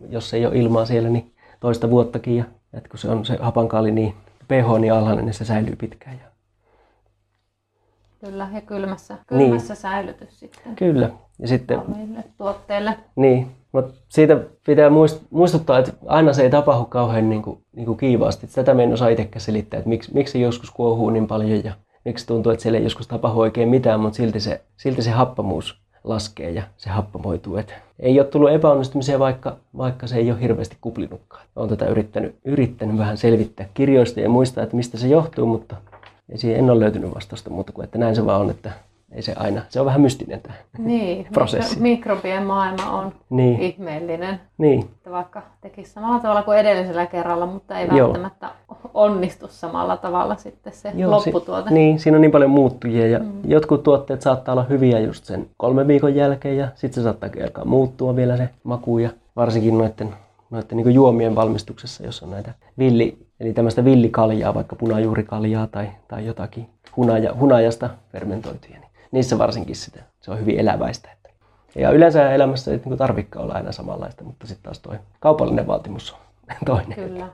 jos 0.10 0.33
ei 0.33 0.45
ole 0.45 0.57
ilmaa 0.57 0.86
siellä, 0.86 1.10
niin 1.10 1.36
toista 1.60 1.89
vuottakin. 1.89 2.38
Ja, 2.38 2.45
et 2.74 2.88
kun 2.88 3.00
se 3.00 3.10
on 3.10 3.25
se 3.25 3.38
hapankaali 3.41 3.91
niin 3.91 4.13
pH 4.48 4.79
niin 4.79 4.93
alhainen, 4.93 5.25
niin 5.25 5.33
se 5.33 5.45
säilyy 5.45 5.75
pitkään. 5.75 6.19
Ja, 6.24 6.33
Kyllä, 8.25 8.50
ja 8.53 8.62
kylmässä, 8.62 9.17
kylmässä 9.27 9.75
säilytys 9.75 10.39
sitten 10.39 10.75
kyllä. 10.75 11.10
Ja 11.40 11.48
sitten 11.48 11.82
tuotteille. 12.38 12.98
Niin, 13.16 13.52
mutta 13.72 13.94
siitä 14.10 14.38
pitää 14.66 14.90
muist- 14.90 15.22
muistuttaa, 15.30 15.80
että 15.80 15.94
aina 16.08 16.34
se 16.34 16.44
ei 16.44 16.50
tapahdu 16.50 16.86
kauhean 16.86 17.30
niin 17.30 17.42
kuin, 17.42 17.58
niin 17.75 17.86
kuin 17.86 17.98
kiivaasti. 17.98 18.48
Tätä 18.48 18.74
me 18.74 18.84
en 18.84 18.94
osaa 18.94 19.10
itsekään 19.10 19.42
selittää, 19.42 19.78
että 19.78 19.90
miksi, 19.90 20.13
miksi 20.13 20.32
se 20.32 20.40
joskus 20.40 20.72
kuohuu 20.72 21.10
niin 21.10 21.28
paljon 21.28 21.63
ja 21.63 21.74
miksi 22.06 22.28
tuntuu, 22.28 22.52
että 22.52 22.63
siellä 22.63 22.78
ei 22.78 22.84
joskus 22.84 23.08
tapahdu 23.08 23.40
oikein 23.40 23.70
mitään, 23.70 24.00
mutta 24.00 24.18
silti 24.18 24.40
se, 24.40 24.62
silti 24.78 25.02
se 25.02 25.12
happamuus 25.12 25.84
laskee 26.04 26.50
ja 26.50 26.63
se 26.78 26.90
happamoituu. 26.90 27.58
Et 27.58 27.74
ei 28.00 28.20
ole 28.20 28.28
tullut 28.28 28.52
epäonnistumisia, 28.52 29.20
vaikka, 29.20 29.58
vaikka 29.78 30.08
se 30.08 30.18
ei 30.18 30.32
ole 30.32 30.42
hirveästi 30.42 30.78
kuplinutkaan. 30.82 31.46
Olen 31.56 31.69
tätä 31.69 31.86
yrittänyt, 31.86 32.36
yrittänyt 32.46 32.98
vähän 32.98 33.17
selvittää 33.17 33.65
kirjoista 33.74 34.19
ja 34.19 34.30
muistaa, 34.30 34.63
että 34.63 34.76
mistä 34.76 34.98
se 34.98 35.08
johtuu, 35.08 35.46
mutta 35.46 35.76
ei 36.30 36.38
siihen 36.38 36.60
en 36.60 36.69
ole 36.69 36.80
löytynyt 36.80 37.15
vastausta 37.15 37.50
muuta 37.50 37.72
kuin, 37.72 37.84
että 37.84 37.98
näin 37.98 38.15
se 38.15 38.26
vaan 38.26 38.41
on, 38.41 38.50
että 38.50 38.72
ei 39.13 39.21
se 39.21 39.34
aina, 39.38 39.62
se 39.69 39.80
on 39.80 39.86
vähän 39.86 40.02
mystinen 40.02 40.41
tämä. 40.41 40.56
Niin, 40.78 41.28
Prosessi. 41.34 41.76
mikro- 41.76 41.82
mikrobien 41.82 42.43
maailma 42.43 42.89
on 42.91 43.12
Niin, 43.30 43.60
ihmeellinen. 43.62 44.39
niin. 44.58 44.82
Että 44.82 45.12
vaikka 45.12 45.41
tekisi 45.62 45.91
samalla 45.91 46.19
tavalla 46.19 46.43
kuin 46.43 46.58
edellisellä 46.58 47.06
kerralla, 47.06 47.45
mutta 47.45 47.80
ei 47.80 47.88
Joo. 47.91 48.08
välttämättä 48.08 48.49
onnistu 48.93 49.47
samalla 49.47 49.97
tavalla 49.97 50.36
sitten 50.36 50.73
se 50.73 50.91
Joo, 50.95 51.12
lopputuote. 51.12 51.69
Si- 51.69 51.73
niin, 51.73 51.99
siinä 51.99 52.17
on 52.17 52.21
niin 52.21 52.32
paljon 52.32 52.49
muuttujia 52.52 53.08
ja 53.08 53.19
mm. 53.19 53.32
jotkut 53.45 53.84
tuotteet 53.84 54.21
saattaa 54.21 54.54
olla 54.54 54.63
hyviä 54.63 54.99
just 54.99 55.26
sen 55.26 55.47
kolmen 55.58 55.88
viikon 55.88 56.15
jälkeen 56.15 56.58
ja 56.58 56.67
sitten 56.76 56.93
se 56.93 57.04
saattaa 57.04 57.30
alkaa 57.43 57.65
muuttua 57.65 58.15
vielä 58.15 58.38
se 58.38 58.49
maku 58.63 58.97
ja 58.97 59.10
varsinkin 59.36 59.78
noiden, 59.78 60.10
noiden 60.49 60.78
niin 60.78 60.93
juomien 60.93 61.36
valmistuksessa, 61.36 62.04
jos 62.04 62.23
on 62.23 62.32
näitä 62.32 62.54
villi, 62.80 63.17
eli 63.39 63.54
tämmöistä 63.54 63.86
villikaljaa, 63.86 64.54
vaikka 64.54 64.76
punajuurikaljaa 64.76 65.67
tai, 65.67 65.89
tai 66.08 66.26
jotakin 66.26 66.69
hunaja, 66.97 67.36
hunajasta 67.39 67.89
fermentoituja, 68.12 68.80
niin 68.80 68.89
niissä 69.13 69.38
varsinkin 69.38 69.76
sitä, 69.76 69.99
se 70.21 70.32
on 70.32 70.39
hyvin 70.39 70.60
eläväistä. 70.60 71.10
Että. 71.12 71.30
Ja 71.76 71.91
yleensä 71.91 72.32
elämässä 72.32 72.71
ei 72.71 72.82
niin 72.86 72.97
tarvikaan 72.97 73.45
olla 73.45 73.54
aina 73.54 73.71
samanlaista, 73.71 74.23
mutta 74.23 74.47
sitten 74.47 74.63
taas 74.63 74.80
tuo 74.80 74.95
kaupallinen 75.19 75.67
vaatimus 75.67 76.12
on 76.13 76.19
toinen. 76.65 76.93
Kyllä. 76.93 77.28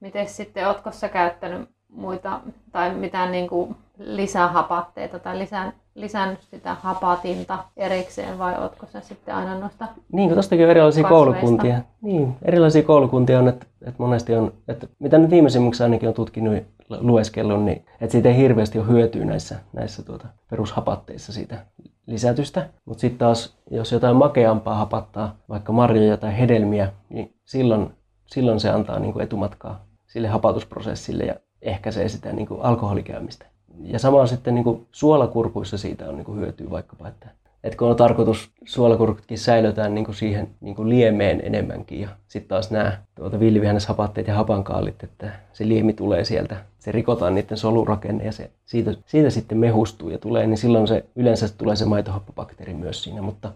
Miten 0.00 0.28
sitten, 0.28 0.68
ootko 0.68 0.92
sä 0.92 1.08
käyttänyt 1.08 1.68
muita 1.88 2.40
tai 2.72 2.94
mitään 2.94 3.32
niin 3.32 3.48
kuin 3.48 3.76
lisähapatteita 3.98 5.18
tai 5.18 5.38
lisän, 5.38 5.72
lisännyt 5.94 6.42
sitä 6.42 6.74
hapatinta 6.74 7.58
erikseen 7.76 8.38
vai 8.38 8.54
ootko 8.58 8.86
sä 8.86 9.00
sitten 9.00 9.34
aina 9.34 9.58
noista 9.58 9.88
Niin, 10.12 10.28
kun 10.28 10.36
tostakin 10.36 10.64
on 10.64 10.70
erilaisia 10.70 11.02
Kasveista. 11.02 11.24
koulukuntia. 11.24 11.80
Niin, 12.02 12.36
erilaisia 12.42 12.82
koulukuntia 12.82 13.38
on, 13.38 13.48
että, 13.48 13.66
että 13.82 14.02
monesti 14.02 14.34
on, 14.34 14.52
että 14.68 14.86
mitä 14.98 15.18
nyt 15.18 15.30
viimeisimmäksi 15.30 15.82
ainakin 15.82 16.08
on 16.08 16.14
tutkinut 16.14 16.54
ja 16.54 16.60
lueskellut, 16.88 17.64
niin 17.64 17.84
että 18.00 18.12
siitä 18.12 18.28
ei 18.28 18.36
hirveästi 18.36 18.78
ole 18.78 18.88
hyötyä 18.88 19.24
näissä, 19.24 19.56
näissä 19.72 20.02
tuota, 20.02 20.28
perushapatteissa 20.50 21.32
siitä 21.32 21.66
lisätystä. 22.06 22.68
Mutta 22.84 23.00
sitten 23.00 23.18
taas, 23.18 23.56
jos 23.70 23.92
jotain 23.92 24.16
makeampaa 24.16 24.74
hapattaa, 24.74 25.36
vaikka 25.48 25.72
marjoja 25.72 26.16
tai 26.16 26.38
hedelmiä, 26.38 26.92
niin 27.08 27.34
silloin, 27.44 27.90
silloin 28.26 28.60
se 28.60 28.70
antaa 28.70 28.98
niin 28.98 29.12
kuin 29.12 29.22
etumatkaa 29.22 29.86
sille 30.06 30.28
hapatusprosessille 30.28 31.24
ja 31.24 31.34
ehkäisee 31.62 32.08
sitä 32.08 32.32
niin 32.32 32.48
kuin 32.48 32.62
alkoholikäymistä. 32.62 33.46
Ja 33.80 33.98
sama 33.98 34.26
sitten 34.26 34.54
niin 34.54 34.64
kuin 34.64 34.86
suolakurkuissa 34.92 35.78
siitä 35.78 36.08
on 36.08 36.16
niin 36.16 36.24
kuin 36.24 36.38
hyötyä 36.38 36.70
vaikkapa, 36.70 37.08
että 37.08 37.28
että 37.66 37.78
kun 37.78 37.88
on 37.88 37.96
tarkoitus 37.96 38.50
suolakurkutkin 38.64 39.38
säilötään 39.38 39.94
niin 39.94 40.04
kuin 40.04 40.14
siihen 40.14 40.48
niin 40.60 40.76
kuin 40.76 40.88
liemeen 40.88 41.40
enemmänkin 41.44 42.00
ja 42.00 42.08
sitten 42.28 42.48
taas 42.48 42.70
nämä 42.70 42.98
tuota 43.14 43.40
villivihanneshapatteet 43.40 44.26
ja 44.26 44.34
hapankaalit, 44.34 45.04
että 45.04 45.32
se 45.52 45.68
liemi 45.68 45.92
tulee 45.92 46.24
sieltä, 46.24 46.56
se 46.78 46.92
rikotaan 46.92 47.34
niiden 47.34 47.56
solurakenne 47.56 48.24
ja 48.24 48.32
se 48.32 48.50
siitä, 48.64 48.94
siitä 49.06 49.30
sitten 49.30 49.58
mehustuu 49.58 50.10
ja 50.10 50.18
tulee, 50.18 50.46
niin 50.46 50.58
silloin 50.58 50.88
se 50.88 51.04
yleensä 51.16 51.48
tulee 51.58 51.76
se 51.76 51.84
maitohappobakteeri 51.84 52.74
myös 52.74 53.02
siinä, 53.02 53.22
mutta 53.22 53.52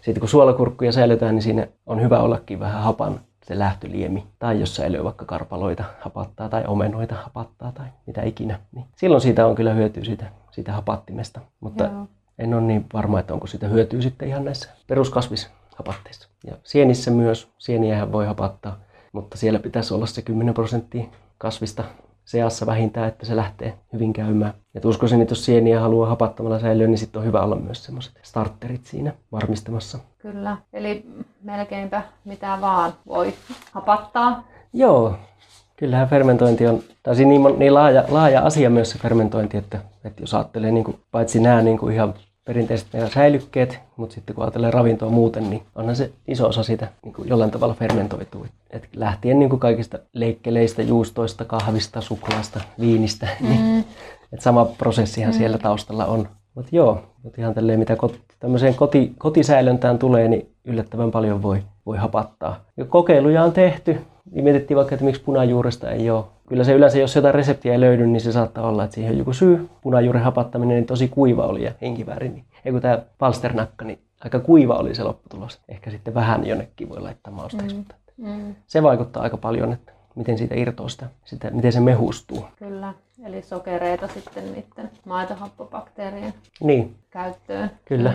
sitten 0.00 0.20
kun 0.20 0.28
suolakurkkuja 0.28 0.92
säilötään, 0.92 1.34
niin 1.34 1.42
siinä 1.42 1.66
on 1.86 2.02
hyvä 2.02 2.20
ollakin 2.20 2.60
vähän 2.60 2.82
hapan 2.82 3.20
se 3.44 3.58
lähtöliemi. 3.58 4.26
Tai 4.38 4.60
jos 4.60 4.76
säilyy 4.76 5.04
vaikka 5.04 5.24
karpaloita 5.24 5.84
hapattaa 6.00 6.48
tai 6.48 6.64
omenoita 6.66 7.14
hapattaa 7.14 7.72
tai 7.72 7.86
mitä 8.06 8.22
ikinä. 8.22 8.58
Niin 8.72 8.86
silloin 8.96 9.20
siitä 9.20 9.46
on 9.46 9.54
kyllä 9.54 9.74
hyötyä 9.74 10.04
siitä, 10.04 10.26
siitä 10.50 10.72
hapattimesta. 10.72 11.40
Mutta 11.60 11.84
Joo. 11.84 12.06
En 12.38 12.54
ole 12.54 12.62
niin 12.62 12.86
varma, 12.92 13.20
että 13.20 13.34
onko 13.34 13.46
siitä 13.46 13.68
hyötyä 13.68 14.00
sitten 14.00 14.28
ihan 14.28 14.44
näissä 14.44 14.70
peruskasvishapatteissa. 14.86 16.28
Ja 16.46 16.56
sienissä 16.64 17.10
myös. 17.10 17.48
Sieniähän 17.58 18.12
voi 18.12 18.26
hapattaa, 18.26 18.78
mutta 19.12 19.36
siellä 19.36 19.58
pitäisi 19.58 19.94
olla 19.94 20.06
se 20.06 20.22
10 20.22 20.54
prosenttia 20.54 21.04
kasvista 21.38 21.84
seassa 22.24 22.66
vähintään, 22.66 23.08
että 23.08 23.26
se 23.26 23.36
lähtee 23.36 23.78
hyvin 23.92 24.12
käymään. 24.12 24.54
Et 24.74 24.84
uskoisin, 24.84 25.22
että 25.22 25.32
jos 25.32 25.44
sieniä 25.44 25.80
haluaa 25.80 26.08
hapattamalla 26.08 26.58
säilyä, 26.58 26.86
niin 26.86 26.98
sitten 26.98 27.20
on 27.20 27.26
hyvä 27.26 27.40
olla 27.40 27.56
myös 27.56 27.84
semmoiset 27.84 28.12
starterit 28.22 28.84
siinä 28.84 29.12
varmistamassa. 29.32 29.98
Kyllä, 30.18 30.56
eli 30.72 31.06
melkeinpä 31.42 32.02
mitä 32.24 32.58
vaan 32.60 32.92
voi 33.06 33.34
hapattaa. 33.72 34.44
Joo, 34.72 35.14
kyllähän 35.76 36.08
fermentointi 36.08 36.66
on, 36.66 36.82
tai 37.02 37.16
siinä 37.16 37.28
niin, 37.28 37.58
niin 37.58 37.74
laaja, 37.74 38.04
laaja 38.08 38.40
asia 38.40 38.70
myös 38.70 38.90
se 38.90 38.98
fermentointi, 38.98 39.56
että, 39.56 39.78
että 40.04 40.22
jos 40.22 40.34
ajattelee 40.34 40.70
niin 40.70 40.84
kuin, 40.84 41.00
paitsi 41.10 41.40
nämä 41.40 41.62
niin 41.62 41.78
kuin 41.78 41.94
ihan 41.94 42.14
perinteiset 42.48 42.88
meidän 42.92 43.10
säilykkeet, 43.10 43.80
mutta 43.96 44.14
sitten 44.14 44.34
kun 44.34 44.44
ajattelee 44.44 44.70
ravintoa 44.70 45.10
muuten, 45.10 45.50
niin 45.50 45.62
onhan 45.74 45.96
se 45.96 46.10
iso 46.28 46.48
osa 46.48 46.62
sitä 46.62 46.88
niin 47.04 47.12
kuin 47.12 47.28
jollain 47.28 47.50
tavalla 47.50 47.74
fermentoituu. 47.74 48.46
Et 48.70 48.88
lähtien 48.96 49.38
niin 49.38 49.48
kuin 49.48 49.60
kaikista 49.60 49.98
leikkeleistä, 50.12 50.82
juustoista, 50.82 51.44
kahvista, 51.44 52.00
suklaasta, 52.00 52.60
viinistä, 52.80 53.28
mm. 53.40 53.48
niin 53.48 53.84
et 54.32 54.40
sama 54.40 54.64
prosessihan 54.64 55.32
mm. 55.32 55.38
siellä 55.38 55.58
taustalla 55.58 56.06
on. 56.06 56.28
Mutta 56.54 56.76
joo, 56.76 57.02
mut 57.22 57.38
ihan 57.38 57.54
tälleen, 57.54 57.78
mitä 57.78 57.96
kot, 57.96 58.18
tämmöiseen 58.40 58.74
koti, 58.74 59.12
kotisäilöntään 59.18 59.98
tulee, 59.98 60.28
niin 60.28 60.50
yllättävän 60.64 61.10
paljon 61.10 61.42
voi, 61.42 61.62
voi 61.86 61.96
hapattaa. 61.96 62.64
Ja 62.76 62.84
kokeiluja 62.84 63.44
on 63.44 63.52
tehty. 63.52 64.00
Niin 64.30 64.44
mietittiin 64.44 64.76
vaikka, 64.76 64.94
että 64.94 65.04
miksi 65.04 65.22
punajuuresta 65.22 65.90
ei 65.90 66.10
ole. 66.10 66.24
Kyllä 66.48 66.64
se 66.64 66.72
yleensä, 66.72 66.98
jos 66.98 67.16
jotain 67.16 67.34
reseptiä 67.34 67.72
ei 67.72 67.80
löydy, 67.80 68.06
niin 68.06 68.20
se 68.20 68.32
saattaa 68.32 68.68
olla, 68.68 68.84
että 68.84 68.94
siihen 68.94 69.12
on 69.12 69.18
joku 69.18 69.32
syy. 69.32 69.68
Punajuuren 69.82 70.22
hapattaminen 70.22 70.76
niin 70.76 70.86
tosi 70.86 71.08
kuiva 71.08 71.42
oli 71.42 71.64
ja 71.64 71.72
henkivääri. 71.82 72.28
Niin, 72.28 72.44
ei 72.64 72.72
kun 72.72 72.80
tämä 72.80 72.98
palsternakka, 73.18 73.84
niin 73.84 73.98
aika 74.24 74.40
kuiva 74.40 74.74
oli 74.74 74.94
se 74.94 75.04
lopputulos. 75.04 75.60
Ehkä 75.68 75.90
sitten 75.90 76.14
vähän 76.14 76.46
jonnekin 76.46 76.88
voi 76.88 77.00
laittaa 77.00 77.32
mausteeksi. 77.32 77.76
Mm. 77.76 77.84
Mm. 78.28 78.54
Se 78.66 78.82
vaikuttaa 78.82 79.22
aika 79.22 79.36
paljon, 79.36 79.72
että 79.72 79.92
miten 80.14 80.38
siitä 80.38 80.54
irtoaa 80.54 80.88
sitä, 80.88 81.06
sitä 81.24 81.50
miten 81.50 81.72
se 81.72 81.80
mehustuu. 81.80 82.44
Kyllä, 82.58 82.94
eli 83.24 83.42
sokereita 83.42 84.08
sitten 84.08 84.44
niiden 84.44 84.90
maitohappobakteerien 85.04 86.34
niin. 86.60 86.96
käyttöön. 87.10 87.70
Kyllä. 87.84 88.14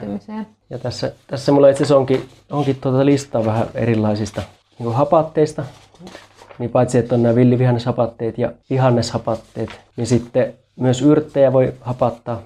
Ja 0.69 0.79
tässä, 0.79 1.11
tässä 1.27 1.51
mulla 1.51 1.69
itse 1.69 1.83
asiassa 1.83 1.97
onkin, 1.97 2.29
onkin 2.51 2.75
tuota 2.81 3.05
listaa 3.05 3.45
vähän 3.45 3.67
erilaisista 3.75 4.41
niin 4.79 4.93
hapatteista. 4.93 5.65
Niin 6.59 6.69
paitsi, 6.69 6.97
että 6.97 7.15
on 7.15 7.23
nämä 7.23 7.35
villivihanneshapatteet 7.35 8.37
ja 8.37 8.51
vihanneshapatteet, 8.69 9.69
niin 9.97 10.07
sitten 10.07 10.53
myös 10.75 11.01
yrttejä 11.01 11.53
voi 11.53 11.73
hapattaa. 11.81 12.41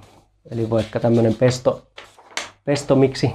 Eli 0.52 0.70
vaikka 0.70 1.00
tämmöinen 1.00 1.36
pesto, 1.36 1.82
pestomiksi, 2.66 3.34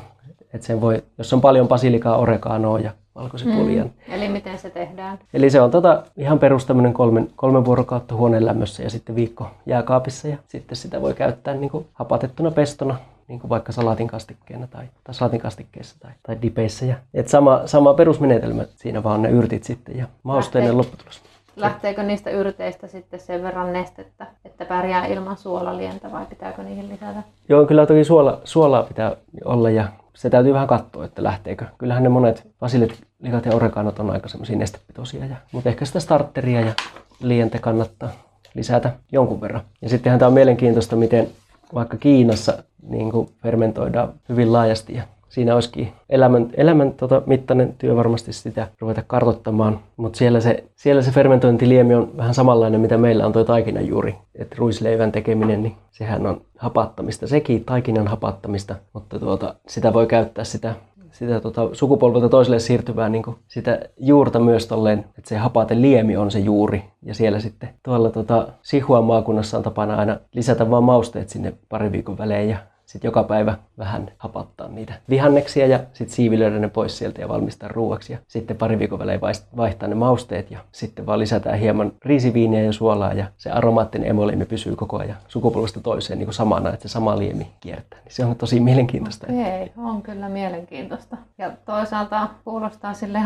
että 0.55 0.67
sen 0.67 0.81
voi, 0.81 1.03
jos 1.19 1.33
on 1.33 1.41
paljon 1.41 1.69
basilikaa, 1.69 2.17
oreganoa 2.17 2.79
ja 2.79 2.91
valkoisen 3.15 3.49
mm. 3.49 3.91
Eli 4.09 4.29
miten 4.29 4.59
se 4.59 4.71
tehdään? 4.71 5.19
Eli 5.35 5.51
se 5.51 5.61
on 5.61 5.71
tota, 5.71 6.03
ihan 6.17 6.39
perus 6.39 6.67
tämmöinen 6.67 6.93
kolmen, 6.93 7.31
kolmen 7.37 7.65
vuorokautta 7.65 8.15
huoneen 8.15 8.47
lämmössä 8.47 8.83
ja 8.83 8.91
sitten 8.91 9.17
viikko 9.17 9.51
jääkaapissa 9.67 10.29
ja 10.29 10.37
sitten 10.49 10.77
sitä 10.77 11.03
voi 11.03 11.15
käyttää 11.15 11.55
niin 11.55 11.71
kuin 11.71 11.87
hapatettuna 11.93 12.51
pestona 12.51 12.97
niin 13.33 13.41
kuin 13.41 13.49
vaikka 13.49 13.73
salaatin 13.73 14.09
kastikkeena 14.09 14.67
tai, 14.67 14.85
tai 15.05 15.15
salaatin 15.15 15.41
kastikkeessa 15.41 15.97
tai, 16.01 16.11
tai 16.23 16.43
dipeissä. 16.43 16.87
Ja, 16.87 16.97
et 17.15 17.29
sama, 17.29 17.63
sama 17.67 17.95
perusmenetelmä, 17.95 18.65
siinä 18.77 19.03
vaan 19.03 19.23
ne 19.23 19.31
yrtit 19.31 19.65
sitten 19.65 19.99
ja 19.99 20.07
mausteinen 20.23 20.79
lopputulos. 20.79 21.23
Lähteekö 21.57 22.03
niistä 22.03 22.31
yrteistä 22.31 22.87
sitten 22.87 23.21
sen 23.21 23.43
verran 23.43 23.73
nestettä, 23.73 24.27
että 24.45 24.65
pärjää 24.65 25.07
ilman 25.07 25.37
suolalientä 25.37 26.13
vai 26.13 26.27
pitääkö 26.27 26.63
niihin 26.63 26.89
lisätä? 26.89 27.23
Joo, 27.49 27.67
kyllä 27.67 27.87
toki 27.87 28.05
suola, 28.05 28.41
suolaa 28.45 28.83
pitää 28.83 29.17
olla 29.45 29.71
ja 29.71 29.89
se 30.15 30.31
täytyy 30.31 30.55
vähän 30.55 30.69
katsoa, 30.69 31.05
että 31.05 31.23
lähteekö. 31.23 31.65
Kyllähän 31.79 32.03
ne 32.03 32.09
monet 32.09 32.49
basilit, 32.61 33.03
likat 33.23 33.47
ja 33.47 33.55
oreganot 33.55 33.99
on 33.99 34.11
aika 34.11 34.29
semmoisia 34.29 34.57
nestepitoisia. 34.57 35.27
Ja, 35.27 35.37
mutta 35.53 35.69
ehkä 35.69 35.85
sitä 35.85 36.01
starteria 36.01 36.61
ja 36.61 36.73
lientä 37.21 37.59
kannattaa 37.59 38.11
lisätä 38.55 38.93
jonkun 39.13 39.41
verran. 39.41 39.63
Ja 39.83 39.89
sittenhän 39.89 40.19
tämä 40.19 40.27
on 40.27 40.35
mielenkiintoista, 40.35 40.97
miten 40.97 41.29
vaikka 41.75 41.97
Kiinassa 41.97 42.63
niin 42.89 43.11
kuin 43.11 43.29
fermentoidaan 43.43 44.13
hyvin 44.29 44.53
laajasti 44.53 44.95
ja 44.95 45.03
siinä 45.33 45.55
olisikin 45.55 45.93
elämän, 46.11 46.51
elämän 46.55 46.93
tota, 46.93 47.23
mittainen 47.27 47.75
työ 47.79 47.97
varmasti 47.97 48.33
sitä 48.33 48.69
ruveta 48.81 49.03
kartottamaan. 49.07 49.81
Mutta 49.97 50.17
siellä 50.17 50.41
se, 50.41 50.65
siellä 50.77 51.03
se 51.03 51.11
fermentointiliemi 51.11 51.95
on 51.95 52.17
vähän 52.17 52.35
samanlainen, 52.35 52.81
mitä 52.81 52.99
meillä 52.99 53.27
on 53.27 53.33
tuo 53.33 53.45
juuri. 53.81 54.15
Että 54.35 54.57
ruisleivän 54.59 55.13
tekeminen, 55.13 55.63
niin 55.63 55.77
sehän 55.91 56.27
on 56.27 56.41
hapattamista, 56.59 57.27
sekin 57.27 57.65
taikinan 57.65 58.09
hapattamista, 58.09 58.75
mutta 58.93 59.19
tuota, 59.19 59.55
sitä 59.69 59.93
voi 59.93 60.07
käyttää 60.07 60.45
sitä 60.45 60.75
sitä 61.13 61.41
tota, 61.41 61.69
sukupolvelta 61.73 62.29
toiselle 62.29 62.59
siirtyvää 62.59 63.09
niin 63.09 63.23
sitä 63.49 63.81
juurta 63.97 64.39
myös 64.41 64.67
tolleen, 64.67 64.99
että 64.99 65.29
se 65.29 65.37
hapate 65.37 65.81
liemi 65.81 66.17
on 66.17 66.31
se 66.31 66.39
juuri. 66.39 66.85
Ja 67.03 67.15
siellä 67.15 67.41
sitten 67.41 67.69
tuolla 67.83 68.11
tota, 68.11 68.49
Sihuan 68.63 69.05
maakunnassa 69.05 69.57
on 69.57 69.63
tapana 69.63 69.97
aina 69.97 70.17
lisätä 70.33 70.71
vaan 70.71 70.85
mausteet 70.85 71.29
sinne 71.29 71.53
pari 71.69 71.93
viikon 71.93 72.19
välein 72.19 72.49
ja 72.49 72.57
sitten 72.93 73.09
joka 73.09 73.23
päivä 73.23 73.59
vähän 73.79 74.11
hapattaa 74.19 74.69
niitä 74.69 74.95
vihanneksia 75.11 75.67
ja 75.67 75.79
sitten 75.93 76.17
siivilöidä 76.17 76.59
ne 76.59 76.69
pois 76.69 76.99
sieltä 76.99 77.21
ja 77.21 77.29
valmistaa 77.29 77.69
ruuaksi. 77.69 78.13
Ja 78.13 78.19
sitten 78.29 78.57
pari 78.57 78.79
viikon 78.79 78.99
välein 78.99 79.21
vaihtaa 79.57 79.89
ne 79.89 79.95
mausteet 79.95 80.51
ja 80.51 80.59
sitten 80.73 81.07
vaan 81.07 81.19
lisätään 81.19 81.59
hieman 81.59 81.93
riisiviiniä 82.05 82.63
ja 82.63 82.73
suolaa 82.73 83.13
ja 83.13 83.27
se 83.37 83.51
aromaattinen 83.51 84.11
emoliimi 84.11 84.45
pysyy 84.45 84.77
koko 84.77 84.99
ajan 84.99 85.17
sukupolvesta 85.29 85.81
toiseen 85.81 86.19
niin 86.19 86.27
kuin 86.27 86.35
samana, 86.35 86.73
että 86.73 86.89
se 86.89 86.93
sama 86.93 87.19
liemi 87.19 87.53
kiertää. 87.61 87.99
Niin 88.05 88.13
se 88.13 88.25
on 88.25 88.37
tosi 88.37 88.61
mielenkiintoista. 88.61 89.27
Okei, 89.31 89.73
on 89.77 90.03
kyllä 90.03 90.29
mielenkiintoista. 90.29 91.17
Ja 91.39 91.51
toisaalta 91.65 92.29
kuulostaa 92.45 92.95
sille 92.95 93.19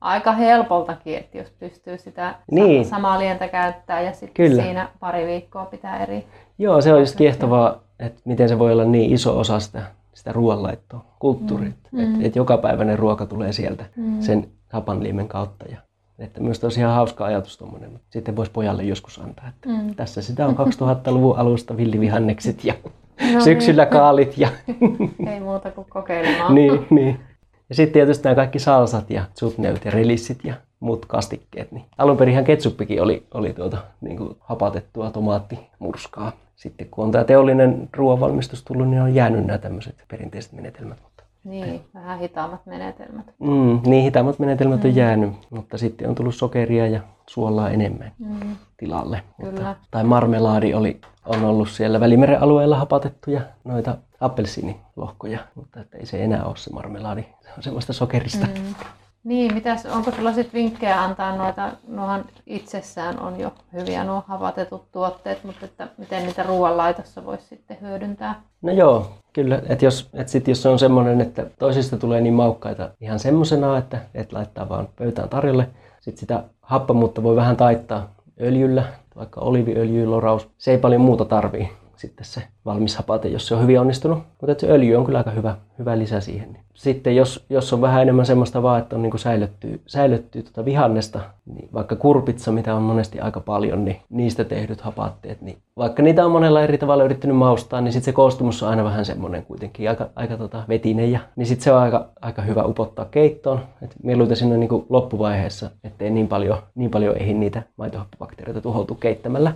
aika 0.00 0.32
helpoltakin, 0.32 1.16
että 1.16 1.38
jos 1.38 1.50
pystyy 1.50 1.98
sitä 1.98 2.34
niin. 2.50 2.84
samaa 2.84 3.18
lientä 3.18 3.48
käyttää 3.48 4.00
ja 4.00 4.12
sitten 4.12 4.54
siinä 4.54 4.88
pari 5.00 5.26
viikkoa 5.26 5.64
pitää 5.64 6.02
eri. 6.02 6.26
Joo, 6.58 6.80
se 6.80 6.94
olisi 6.94 7.16
kiehtovaa 7.16 7.89
että 8.00 8.20
miten 8.24 8.48
se 8.48 8.58
voi 8.58 8.72
olla 8.72 8.84
niin 8.84 9.12
iso 9.12 9.38
osa 9.38 9.60
sitä, 9.60 9.82
sitä 10.14 10.32
ruoanlaittoa, 10.32 11.04
kulttuuria. 11.18 11.72
Mm. 11.92 12.00
Että 12.00 12.26
et 12.26 12.36
jokapäiväinen 12.36 12.98
ruoka 12.98 13.26
tulee 13.26 13.52
sieltä 13.52 13.84
mm. 13.96 14.20
sen 14.20 14.48
hapanliimen 14.68 15.28
kautta. 15.28 15.64
Ja, 15.68 15.76
että 16.18 16.40
myös 16.40 16.60
tosiaan 16.60 16.94
hauska 16.94 17.24
ajatus 17.24 17.58
tuommoinen. 17.58 18.00
Sitten 18.10 18.36
voisi 18.36 18.52
pojalle 18.52 18.82
joskus 18.82 19.18
antaa, 19.18 19.48
että 19.48 19.68
mm. 19.68 19.94
tässä 19.94 20.22
sitä 20.22 20.46
on 20.46 20.56
2000-luvun 20.56 21.38
alusta 21.38 21.76
villivihannekset 21.76 22.64
ja 22.64 22.74
no 23.34 23.40
syksyllä 23.40 23.84
niin. 23.84 23.92
kaalit. 23.92 24.38
Ja 24.38 24.48
Ei 25.32 25.40
muuta 25.40 25.70
kuin 25.70 25.86
kokeilemaan. 25.90 26.54
niin, 26.54 26.86
niin. 26.90 27.20
Ja 27.68 27.74
sitten 27.74 27.92
tietysti 27.92 28.24
nämä 28.24 28.34
kaikki 28.34 28.58
salsat 28.58 29.10
ja 29.10 29.24
chutneut 29.38 29.84
ja 29.84 29.90
relissit 29.90 30.38
ja 30.44 30.54
muut 30.80 31.06
kastikkeet. 31.06 31.72
Niin 31.72 31.84
alun 31.98 32.16
perin 32.16 32.44
ketsuppikin 32.44 33.02
oli, 33.02 33.26
oli 33.34 33.52
tuota, 33.52 33.78
niin 34.00 34.16
kuin 34.16 34.36
hapatettua 34.40 35.10
tomaattimurskaa 35.10 36.32
sitten 36.60 36.86
kun 36.90 37.04
on 37.04 37.12
tämä 37.12 37.24
teollinen 37.24 37.88
ruoanvalmistus 37.96 38.62
tullut, 38.62 38.88
niin 38.88 39.02
on 39.02 39.14
jäänyt 39.14 39.46
nämä 39.46 39.58
tämmöiset 39.58 40.04
perinteiset 40.08 40.52
menetelmät. 40.52 40.98
Mutta, 41.02 41.22
niin, 41.44 41.80
vähän 41.94 42.18
hitaammat 42.18 42.66
menetelmät. 42.66 43.26
Mm, 43.38 43.80
niin, 43.86 44.04
hitaammat 44.04 44.38
menetelmät 44.38 44.82
mm. 44.82 44.88
on 44.90 44.96
jäänyt, 44.96 45.32
mutta 45.50 45.78
sitten 45.78 46.08
on 46.08 46.14
tullut 46.14 46.34
sokeria 46.34 46.86
ja 46.86 47.00
suolaa 47.26 47.70
enemmän 47.70 48.12
mm. 48.18 48.56
tilalle. 48.76 49.22
Kyllä. 49.36 49.50
Mutta, 49.52 49.76
tai 49.90 50.04
marmelaadi 50.04 50.74
oli, 50.74 51.00
on 51.26 51.44
ollut 51.44 51.68
siellä 51.68 52.00
Välimeren 52.00 52.42
alueella 52.42 52.76
hapatettuja 52.76 53.40
noita 53.64 53.96
appelsiinilohkoja, 54.20 55.38
mutta 55.54 55.80
ei 55.94 56.06
se 56.06 56.24
enää 56.24 56.44
ole 56.44 56.56
se 56.56 56.70
marmelaadi, 56.72 57.22
se 57.22 57.48
on 57.56 57.62
semmoista 57.62 57.92
sokerista. 57.92 58.46
Mm. 58.46 58.74
Niin, 59.24 59.54
mitäs, 59.54 59.86
onko 59.86 60.10
sulla 60.10 60.32
sitten 60.32 60.60
vinkkejä 60.60 61.02
antaa 61.02 61.36
noita, 61.36 61.72
nuohan 61.88 62.24
itsessään 62.46 63.18
on 63.20 63.40
jo 63.40 63.52
hyviä 63.72 64.04
nuo 64.04 64.24
havatetut 64.26 64.92
tuotteet, 64.92 65.44
mutta 65.44 65.64
että 65.64 65.88
miten 65.98 66.26
niitä 66.26 66.42
ruoanlaitossa 66.42 67.24
voisi 67.24 67.46
sitten 67.46 67.76
hyödyntää? 67.80 68.42
No 68.62 68.72
joo, 68.72 69.10
kyllä. 69.32 69.62
Että 69.68 69.84
jos, 69.84 70.08
et 70.14 70.28
sit 70.28 70.48
jos 70.48 70.66
on 70.66 70.78
semmoinen, 70.78 71.20
että 71.20 71.46
toisista 71.58 71.96
tulee 71.96 72.20
niin 72.20 72.34
maukkaita 72.34 72.90
ihan 73.00 73.18
semmoisena, 73.18 73.78
että 73.78 74.00
et 74.14 74.32
laittaa 74.32 74.68
vaan 74.68 74.88
pöytään 74.96 75.28
tarjolle, 75.28 75.68
sitten 76.00 76.20
sitä 76.20 76.44
happamuutta 76.62 77.22
voi 77.22 77.36
vähän 77.36 77.56
taittaa 77.56 78.14
öljyllä, 78.40 78.84
vaikka 79.16 79.40
oliviöljy, 79.40 80.06
loraus. 80.06 80.48
Se 80.58 80.70
ei 80.70 80.78
paljon 80.78 81.00
muuta 81.00 81.24
tarvii 81.24 81.70
sitten 82.00 82.24
se 82.24 82.42
valmis 82.64 82.96
hapate, 82.96 83.28
jos 83.28 83.46
se 83.46 83.54
on 83.54 83.62
hyvin 83.62 83.80
onnistunut. 83.80 84.18
Mutta 84.40 84.60
se 84.60 84.70
öljy 84.70 84.96
on 84.96 85.04
kyllä 85.04 85.18
aika 85.18 85.30
hyvä, 85.30 85.56
hyvä 85.78 85.98
lisä 85.98 86.20
siihen. 86.20 86.58
Sitten 86.74 87.16
jos, 87.16 87.46
jos 87.50 87.72
on 87.72 87.80
vähän 87.80 88.02
enemmän 88.02 88.26
semmoista 88.26 88.62
vaan, 88.62 88.80
että 88.80 88.96
on 88.96 89.02
niin 89.02 89.18
säilyttyy, 89.18 89.80
säilyttyy 89.86 90.42
tota 90.42 90.64
vihannesta, 90.64 91.20
niin 91.54 91.68
vaikka 91.74 91.96
kurpitsa, 91.96 92.52
mitä 92.52 92.74
on 92.74 92.82
monesti 92.82 93.20
aika 93.20 93.40
paljon, 93.40 93.84
niin 93.84 93.96
niistä 94.10 94.44
tehdyt 94.44 94.80
hapatteet, 94.80 95.42
niin 95.42 95.58
vaikka 95.76 96.02
niitä 96.02 96.24
on 96.24 96.30
monella 96.30 96.62
eri 96.62 96.78
tavalla 96.78 97.04
yrittänyt 97.04 97.36
maustaa, 97.36 97.80
niin 97.80 97.92
sitten 97.92 98.04
se 98.04 98.12
koostumus 98.12 98.62
on 98.62 98.68
aina 98.68 98.84
vähän 98.84 99.04
semmoinen 99.04 99.44
kuitenkin 99.44 99.88
aika, 99.88 100.08
aika 100.16 100.36
tota 100.36 100.62
vetinen. 100.68 101.12
Ja, 101.12 101.20
niin 101.36 101.46
sitten 101.46 101.64
se 101.64 101.72
on 101.72 101.78
aika, 101.78 102.08
aika 102.20 102.42
hyvä 102.42 102.64
upottaa 102.64 103.04
keittoon. 103.04 103.60
Et 103.82 103.94
mieluiten 104.02 104.36
sinne 104.36 104.56
niin 104.56 104.68
kuin 104.68 104.86
loppuvaiheessa, 104.88 105.70
ettei 105.84 106.10
niin 106.10 106.28
paljon, 106.28 106.58
niin 106.74 106.90
paljon 106.90 107.16
ehdi 107.16 107.34
niitä 107.34 107.62
maitohappobakteereita 107.76 108.60
tuhoutu 108.60 108.94
keittämällä. 108.94 109.52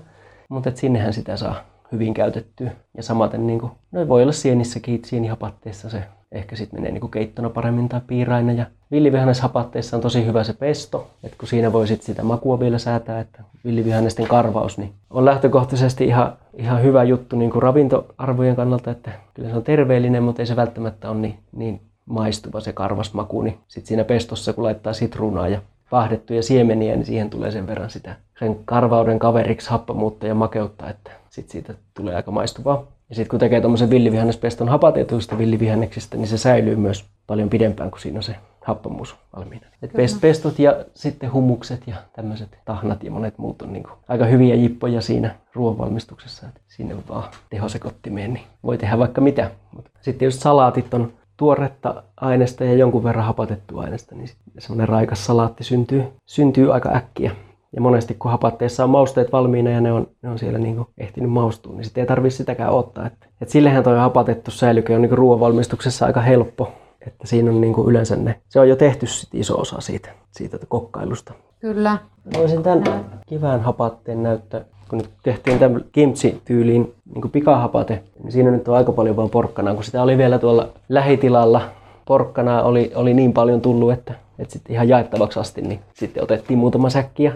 Mutta 0.49 0.71
sinnehän 0.75 1.13
sitä 1.13 1.37
saa 1.37 1.74
hyvin 1.95 2.15
käytettyä. 2.15 2.71
Ja 2.97 3.03
samaten 3.03 3.47
niin 3.47 3.61
kuin, 3.61 3.73
no 3.93 4.09
voi 4.09 4.23
olla 4.23 4.33
sienissäkin, 4.33 5.01
sienihapatteessa 5.05 5.91
se 5.91 6.03
ehkä 6.33 6.57
sitten 6.57 6.81
menee 6.81 6.93
niin 6.93 7.11
keittona 7.11 7.51
paremmin 7.51 7.89
tai 7.89 8.01
piiraina. 8.07 8.53
Ja 8.53 8.67
villivihanneshapatteessa 8.91 9.97
on 9.97 10.03
tosi 10.03 10.27
hyvä 10.27 10.45
se 10.45 10.53
pesto, 10.53 11.11
että 11.25 11.37
kun 11.39 11.49
siinä 11.49 11.73
voi 11.73 11.87
sitten 11.87 12.07
sitä 12.07 12.23
makua 12.23 12.61
vielä 12.61 12.79
säätää, 12.79 13.21
että 13.21 13.43
villivihannesten 13.65 14.27
karvaus 14.27 14.79
niin 14.79 14.93
on 15.11 15.25
lähtökohtaisesti 15.25 16.05
ihan, 16.05 16.37
ihan 16.55 16.83
hyvä 16.83 17.05
juttu 17.05 17.37
niin 17.37 17.51
kuin 17.51 17.63
ravintoarvojen 17.63 18.57
kannalta, 18.57 18.91
että 18.91 19.11
kyllä 19.35 19.49
se 19.49 19.57
on 19.57 19.65
terveellinen, 19.65 20.23
mutta 20.23 20.43
ei 20.43 20.47
se 20.47 20.57
välttämättä 20.57 21.11
ole 21.11 21.19
niin, 21.19 21.39
niin 21.53 21.81
maistuva 22.07 22.61
se 22.61 22.73
karvasmaku, 22.73 23.43
niin 23.43 23.59
sitten 23.69 23.89
siinä 23.89 24.05
pestossa 24.05 24.53
kun 24.53 24.65
laittaa 24.65 24.93
sitruunaa 24.93 25.49
ja 25.49 25.61
vaahdettuja 25.95 26.43
siemeniä, 26.43 26.97
niin 26.97 27.07
siihen 27.07 27.31
tulee 27.31 27.51
sen 27.51 27.67
verran 27.67 27.91
sitä 27.91 28.17
sen 28.39 28.57
karvauden 28.65 29.19
kaveriksi 29.19 29.71
happamuutta 29.71 30.27
ja 30.27 30.35
makeutta, 30.35 30.91
että 30.91 31.11
sitten 31.31 31.53
siitä 31.53 31.75
tulee 31.95 32.15
aika 32.15 32.31
maistuvaa. 32.31 32.87
Ja 33.09 33.15
sitten 33.15 33.31
kun 33.31 33.41
tekee 33.41 33.61
tuommoisen 33.61 33.91
villivihannespeston 33.91 34.69
hapatetuista 34.69 35.39
villivihanneksista, 35.39 36.17
niin 36.17 36.29
se 36.29 36.39
säilyy 36.39 36.77
myös 36.77 37.05
paljon 37.27 37.49
pidempään, 37.49 37.91
kuin 37.91 38.01
siinä 38.01 38.19
on 38.19 38.23
se 38.23 38.37
happamuus 38.65 39.17
valmiina. 39.37 39.67
Et 39.83 39.93
pest, 39.93 40.21
pestot 40.21 40.59
ja 40.59 40.85
sitten 40.95 41.33
hummukset 41.33 41.83
ja 41.87 41.97
tämmöiset 42.13 42.59
tahnat 42.65 43.05
ja 43.05 43.11
monet 43.11 43.39
muut 43.39 43.63
on 43.63 43.73
niin 43.73 43.85
aika 44.09 44.25
hyviä 44.25 44.55
jippoja 44.55 45.01
siinä 45.01 45.35
ruoanvalmistuksessa. 45.53 46.47
Et 46.47 46.61
sinne 46.69 46.97
vaan 47.09 47.25
tehosekottimeen, 47.51 48.35
niin 48.35 48.45
voi 48.65 48.79
tehdä 48.79 48.99
vaikka 48.99 49.21
mitä. 49.21 49.51
Mut 49.77 49.85
sitten 50.01 50.27
just 50.27 50.41
salaatit 50.41 50.95
on 50.95 51.13
tuoretta 51.37 52.03
aineesta 52.17 52.65
ja 52.65 52.75
jonkun 52.75 53.05
verran 53.05 53.25
hapatettua 53.25 53.83
aineesta, 53.83 54.15
niin 54.15 54.29
semmoinen 54.59 54.89
raikas 54.89 55.27
salaatti 55.27 55.65
syntyy, 55.65 56.05
syntyy 56.27 56.75
aika 56.75 56.91
äkkiä. 56.97 57.31
Ja 57.73 57.81
monesti 57.81 58.15
kun 58.19 58.31
hapatteessa 58.31 58.85
on 58.85 58.91
mausteet 58.91 59.33
valmiina 59.33 59.71
ja 59.71 59.81
ne 59.81 59.93
on, 59.93 60.07
ne 60.23 60.31
on 60.31 60.39
siellä 60.39 60.59
niin 60.59 60.87
ehtinyt 60.99 61.31
maustua, 61.31 61.73
niin 61.73 61.85
sitten 61.85 62.01
ei 62.01 62.07
tarvitse 62.07 62.37
sitäkään 62.37 62.71
ottaa. 62.71 63.07
Että, 63.07 63.27
et 63.41 63.49
sillehän 63.49 63.85
toi 63.85 63.99
hapatettu 63.99 64.51
säilyke 64.51 64.95
on 64.95 65.03
niin 65.03 65.19
ruoan 65.19 65.41
valmistuksessa 65.41 66.07
aika 66.07 66.21
helppo. 66.21 66.73
Että 67.07 67.27
siinä 67.27 67.51
on 67.51 67.61
niin 67.61 67.75
yleensä 67.87 68.17
ne, 68.17 68.41
se 68.49 68.61
on 68.61 68.69
jo 68.69 68.77
tehty 68.77 69.07
sit 69.07 69.35
iso 69.35 69.61
osa 69.61 69.81
siitä, 69.81 70.11
siitä 70.31 70.59
kokkailusta. 70.69 71.35
Kyllä. 71.61 71.99
Voisin 72.39 72.63
tämän 72.63 72.83
kivään 73.27 73.61
hapatteen 73.61 74.23
näyttää, 74.23 74.65
kun 74.89 74.99
nyt 74.99 75.11
tehtiin 75.23 75.59
tämän 75.59 75.85
kimchi-tyyliin 75.93 76.95
niin 77.15 77.31
pikahapate, 77.31 78.03
niin 78.23 78.33
siinä 78.33 78.51
nyt 78.51 78.69
on 78.69 78.77
aika 78.77 78.93
paljon 78.93 79.17
vaan 79.17 79.31
porkkanaa, 79.31 79.75
kun 79.75 79.85
sitä 79.85 80.03
oli 80.03 80.19
vielä 80.19 80.39
tuolla 80.39 80.69
lähitilalla. 80.89 81.63
Porkkanaa 82.05 82.63
oli, 82.63 82.93
oli 82.95 83.15
niin 83.15 83.33
paljon 83.33 83.61
tullut, 83.61 83.93
että, 83.93 84.15
että 84.39 84.53
sitten 84.53 84.75
ihan 84.75 84.89
jaettavaksi 84.89 85.41
asti, 85.41 85.63
niin 85.63 85.81
sitten 85.95 86.23
otettiin 86.23 86.59
muutama 86.59 86.91
säkki 86.91 87.23
ja 87.23 87.33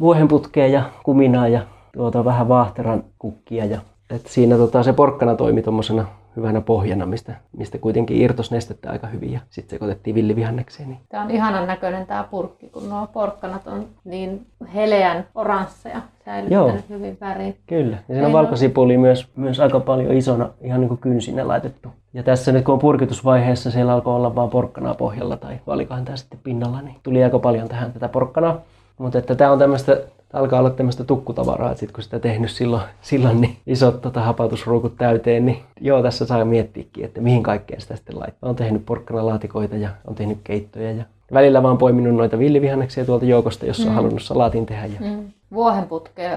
vuohenputkea 0.00 0.66
ja 0.66 0.82
kuminaa 1.02 1.48
ja 1.48 1.60
tuota 1.92 2.24
vähän 2.24 2.48
vaahteran 2.48 3.04
kukkia. 3.18 3.64
Ja, 3.64 3.80
että 4.10 4.28
siinä 4.28 4.56
tota, 4.56 4.82
se 4.82 4.92
porkkana 4.92 5.36
toimi 5.36 5.62
tuommoisena 5.62 6.06
hyvänä 6.36 6.60
pohjana, 6.60 7.06
mistä, 7.06 7.34
mistä 7.56 7.78
kuitenkin 7.78 8.16
irtos 8.16 8.50
nestettä 8.50 8.90
aika 8.90 9.06
hyvin 9.06 9.32
ja 9.32 9.40
sitten 9.50 9.76
sekoitettiin 9.76 10.14
villivihannekseen. 10.14 10.88
Niin. 10.88 11.00
Tämä 11.08 11.22
on 11.22 11.30
ihanan 11.30 11.66
näköinen 11.66 12.06
tämä 12.06 12.24
purkki, 12.30 12.68
kun 12.68 12.88
nuo 12.88 13.06
porkkanat 13.06 13.66
on 13.66 13.86
niin 14.04 14.46
heleän 14.74 15.26
oransseja, 15.34 16.00
säilyttänyt 16.24 16.88
Joo. 16.88 16.98
hyvin 16.98 17.18
väriin. 17.20 17.56
Kyllä, 17.66 17.96
ja 18.08 18.14
siinä 18.14 18.26
on 18.26 18.32
valkosipuli 18.32 18.98
myös, 18.98 19.28
myös 19.36 19.60
aika 19.60 19.80
paljon 19.80 20.14
isona, 20.14 20.50
ihan 20.60 20.80
niin 20.80 20.88
kuin 20.88 21.00
kynsinä 21.00 21.48
laitettu. 21.48 21.88
Ja 22.14 22.22
tässä 22.22 22.52
nyt 22.52 22.64
kun 22.64 22.72
on 22.72 22.78
purkitusvaiheessa, 22.78 23.70
siellä 23.70 23.92
alkoi 23.92 24.16
olla 24.16 24.34
vain 24.34 24.50
porkkanaa 24.50 24.94
pohjalla 24.94 25.36
tai 25.36 25.58
valikohan 25.66 26.04
tämä 26.04 26.16
sitten 26.16 26.40
pinnalla, 26.42 26.82
niin 26.82 26.96
tuli 27.02 27.24
aika 27.24 27.38
paljon 27.38 27.68
tähän 27.68 27.92
tätä 27.92 28.08
porkkanaa. 28.08 28.60
Mutta 28.98 29.18
että 29.18 29.34
tämä 29.34 29.52
on 29.52 29.58
tämmöistä 29.58 30.00
alkaa 30.32 30.58
olla 30.58 30.70
tämmöistä 30.70 31.04
tukkutavaraa, 31.04 31.70
että 31.70 31.80
sit 31.80 31.92
kun 31.92 32.04
sitä 32.04 32.18
tehnyt 32.18 32.50
silloin, 32.50 32.82
silloin 33.00 33.40
niin 33.40 33.56
isot 33.66 34.00
tota, 34.00 34.20
hapautusruukut 34.20 34.96
täyteen, 34.96 35.46
niin 35.46 35.62
joo, 35.80 36.02
tässä 36.02 36.26
saa 36.26 36.44
miettiäkin, 36.44 37.04
että 37.04 37.20
mihin 37.20 37.42
kaikkeen 37.42 37.80
sitä 37.80 37.96
sitten 37.96 38.20
laittaa. 38.20 38.48
Olen 38.48 38.56
tehnyt 38.56 38.86
porkkanalaatikoita 38.86 39.76
ja 39.76 39.88
on 40.06 40.14
tehnyt 40.14 40.38
keittoja 40.44 40.92
ja 40.92 41.04
välillä 41.32 41.62
vaan 41.62 41.78
poiminut 41.78 42.14
noita 42.14 42.38
villivihanneksia 42.38 43.04
tuolta 43.04 43.24
joukosta, 43.24 43.66
jos 43.66 43.78
mm. 43.78 43.88
on 43.88 43.94
halunnut 43.94 44.22
salaatin 44.22 44.66
tehdä. 44.66 44.86
Ja... 44.86 45.00
Mm. 45.00 45.32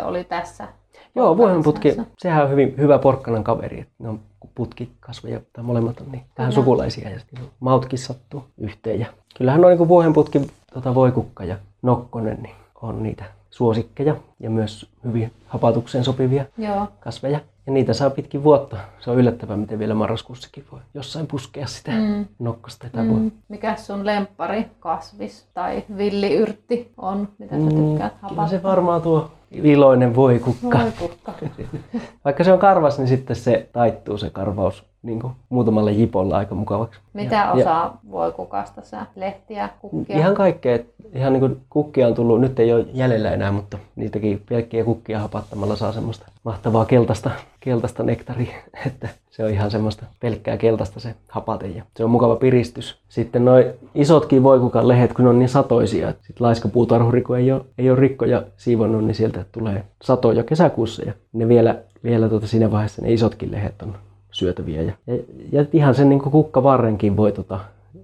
Oli 0.04 0.24
tässä. 0.24 0.68
Joo, 1.16 1.38
vuohenputki, 1.38 1.98
sehän 2.18 2.44
on 2.44 2.50
hyvin 2.50 2.74
hyvä 2.78 3.00
porkkanan 3.00 3.44
kaveri. 3.44 3.80
Että 3.80 3.94
ne 4.00 4.10
on 4.10 4.20
putkikasveja 4.56 5.42
tai 5.54 5.64
molemmat 5.64 6.02
on 6.02 6.12
niin 6.12 6.24
vähän 6.38 6.52
sukulaisia 6.52 7.10
ja 7.10 7.20
sitten 7.20 7.40
mautkin 7.60 8.00
sattuu 8.00 8.44
yhteen. 8.58 9.00
Ja 9.00 9.06
kyllähän 9.38 9.66
on 9.66 9.78
niin 9.78 9.88
vuohenputki, 9.88 10.42
tota, 10.74 10.96
voikukka 10.96 11.44
ja 11.44 11.56
nokkonen, 11.82 12.38
niin 12.44 12.56
on 12.84 13.04
niitä 13.04 13.26
suosikkeja 13.50 14.16
ja 14.40 14.50
myös 14.50 14.90
hyvin 15.04 15.32
hapatukseen 15.48 16.04
sopivia 16.04 16.46
Joo. 16.58 16.88
kasveja. 17.00 17.40
Ja 17.66 17.72
niitä 17.74 17.94
saa 17.94 18.10
pitkin 18.10 18.44
vuotta. 18.44 18.78
Se 19.00 19.12
on 19.12 19.18
yllättävää, 19.18 19.58
miten 19.58 19.80
vielä 19.80 19.94
marraskuussakin 19.94 20.66
voi 20.72 20.80
jossain 20.94 21.28
puskea 21.28 21.68
sitä 21.68 21.92
mm. 21.92 22.26
nokkosta. 22.40 22.88
Mm. 22.94 23.32
Mikä 23.50 23.76
sun 23.76 24.06
lemppari 24.06 24.66
kasvis 24.80 25.46
tai 25.54 25.84
villiyrtti 25.98 26.92
on, 26.98 27.28
mitä 27.38 27.56
sä 27.56 27.62
mm, 27.62 27.90
tykkäät 27.90 28.14
hapattaa? 28.22 28.48
se 28.48 28.64
varmaan 28.64 29.02
tuo 29.02 29.32
iloinen 29.54 30.16
voikukka. 30.16 30.80
voikukka. 30.80 31.34
Vaikka 32.26 32.44
se 32.44 32.54
on 32.54 32.60
karvas, 32.60 32.98
niin 32.98 33.08
sitten 33.08 33.36
se 33.36 33.70
taittuu 33.74 34.18
se 34.18 34.30
karvaus 34.30 34.84
niin 35.04 35.20
kuin 35.20 35.34
muutamalla 35.50 35.92
jipolla 35.92 36.38
aika 36.38 36.56
mukavaksi. 36.56 37.00
Mitä 37.14 37.36
ja, 37.36 37.52
osaa 37.52 37.84
ja, 37.84 38.12
voi 38.12 38.32
kukasta 38.32 38.82
sä? 38.82 39.06
Lehtiä, 39.16 39.70
kukkia? 39.82 40.18
Ihan 40.18 40.36
kaikkea. 40.36 40.80
Ihan 41.14 41.34
niin 41.34 41.40
kuin 41.40 41.62
kukkia 41.70 42.08
on 42.08 42.14
tullut, 42.14 42.42
nyt 42.42 42.60
ei 42.60 42.74
ole 42.74 42.86
jäljellä 42.94 43.32
enää, 43.32 43.52
mutta 43.52 43.78
niitäkin 43.96 44.44
pelkkiä 44.50 44.84
kukkia 44.84 45.20
hapattamalla 45.20 45.76
saa 45.76 45.92
semmoista 45.92 46.26
mahtavaa 46.44 46.86
keltaista, 46.86 47.32
keltaista 47.60 48.04
nektaria, 48.04 48.54
että 48.88 49.10
se 49.36 49.44
on 49.44 49.50
ihan 49.50 49.72
semmoista 49.72 50.06
pelkkää 50.20 50.58
keltaista 50.58 51.00
se 51.00 51.16
hapate 51.30 51.68
ja 51.68 51.84
se 51.98 52.04
on 52.04 52.10
mukava 52.10 52.36
piristys. 52.36 52.98
Sitten 53.10 53.46
noin 53.46 53.66
isotkin 53.96 54.44
voikukan 54.44 54.88
lehet, 54.88 55.14
kun 55.14 55.28
on 55.28 55.40
niin 55.40 55.50
satoisia, 55.50 56.10
että 56.10 56.28
sit 56.28 56.40
laiskapuutarhuri, 56.40 57.22
kun 57.22 57.38
ei 57.38 57.52
ole, 57.52 57.62
ei 57.78 57.90
ole 57.90 58.00
rikkoja 58.00 58.44
siivonnut, 58.58 59.06
niin 59.06 59.16
sieltä 59.16 59.46
tulee 59.52 59.84
satoja 60.04 60.44
kesäkuussa 60.44 61.04
ja 61.04 61.14
ne 61.34 61.48
vielä, 61.48 61.80
vielä 62.04 62.30
tuota 62.30 62.48
siinä 62.48 62.72
vaiheessa 62.72 63.02
ne 63.02 63.14
isotkin 63.14 63.52
lehet 63.52 63.82
on 63.82 63.96
syötäviä. 64.32 64.82
Ja, 64.82 64.94
ja, 65.08 65.16
ja 65.52 65.66
ihan 65.74 65.96
sen 65.96 66.10
niin 66.10 66.22
kukkavarrenkin 66.22 67.18
voi 67.18 67.32
tota, 67.32 67.60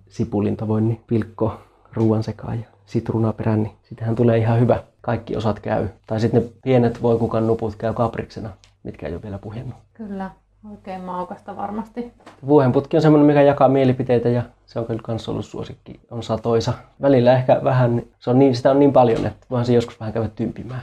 sipulin 0.08 0.58
tavoin 0.58 0.88
niin 0.88 1.02
pilkkoa 1.08 1.62
ruoan 1.94 2.24
sekaan 2.24 2.60
ja 2.60 2.66
sitruunaperän, 2.86 3.64
niin 3.64 3.74
sitähän 3.84 4.16
tulee 4.16 4.38
ihan 4.38 4.60
hyvä. 4.60 4.84
Kaikki 5.02 5.36
osat 5.36 5.60
käy. 5.60 5.88
Tai 6.08 6.20
sitten 6.20 6.44
ne 6.44 6.50
pienet 6.64 7.02
voikukan 7.02 7.48
nuput 7.48 7.76
käy 7.76 7.94
kapriksena, 7.94 8.50
mitkä 8.84 9.08
ei 9.08 9.14
ole 9.14 9.24
vielä 9.24 9.38
puhjennut. 9.38 9.78
Kyllä. 9.94 10.30
Oikein 10.72 11.02
maukasta 11.02 11.56
varmasti. 11.56 12.14
Vuohenputki 12.48 12.98
on 12.98 13.02
semmoinen, 13.02 13.28
mikä 13.28 13.42
jakaa 13.42 13.70
mielipiteitä 13.70 14.30
ja 14.30 14.44
se 14.66 14.80
on 14.80 14.86
kyllä 14.86 15.02
myös 15.08 15.30
ollut 15.30 15.46
suosikki. 15.46 16.00
On 16.12 16.24
satoisa. 16.24 16.74
Välillä 17.02 17.34
ehkä 17.34 17.60
vähän, 17.64 18.02
se 18.20 18.30
on 18.30 18.40
niin, 18.40 18.56
sitä 18.56 18.72
on 18.72 18.80
niin 18.80 18.94
paljon, 18.94 19.26
että 19.26 19.48
voihan 19.50 19.66
se 19.66 19.74
joskus 19.74 20.00
vähän 20.00 20.14
käydä 20.14 20.30
tympimään. 20.36 20.82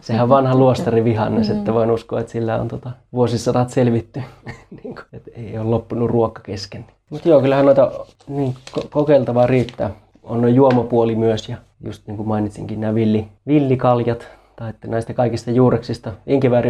Sehän 0.00 0.22
on 0.22 0.28
vanha 0.28 0.54
luostari 0.54 1.04
vihannes, 1.04 1.50
että 1.50 1.74
voin 1.74 1.90
uskoa, 1.90 2.20
että 2.20 2.32
sillä 2.32 2.60
on 2.60 2.68
tota, 2.68 2.90
vuosisadat 3.12 3.70
selvitty. 3.70 4.22
niin 4.82 4.94
kuin, 4.94 5.06
että 5.12 5.30
ei 5.34 5.58
ole 5.58 5.70
loppunut 5.70 6.10
ruokka 6.10 6.42
kesken. 6.42 6.84
Mutta 7.10 7.28
joo, 7.28 7.40
kyllähän 7.40 7.64
noita 7.64 7.92
niin, 8.28 8.54
kokeiltavaa 8.90 9.46
riittää. 9.46 9.90
On 10.22 10.54
juomapuoli 10.54 11.14
myös 11.14 11.48
ja 11.48 11.56
just 11.84 12.06
niin 12.06 12.16
kuin 12.16 12.28
mainitsinkin 12.28 12.80
nämä 12.80 12.94
villi, 12.94 13.28
villikaljat, 13.46 14.28
tai 14.56 14.70
että 14.70 14.88
näistä 14.88 15.14
kaikista 15.14 15.50
juureksista 15.50 16.12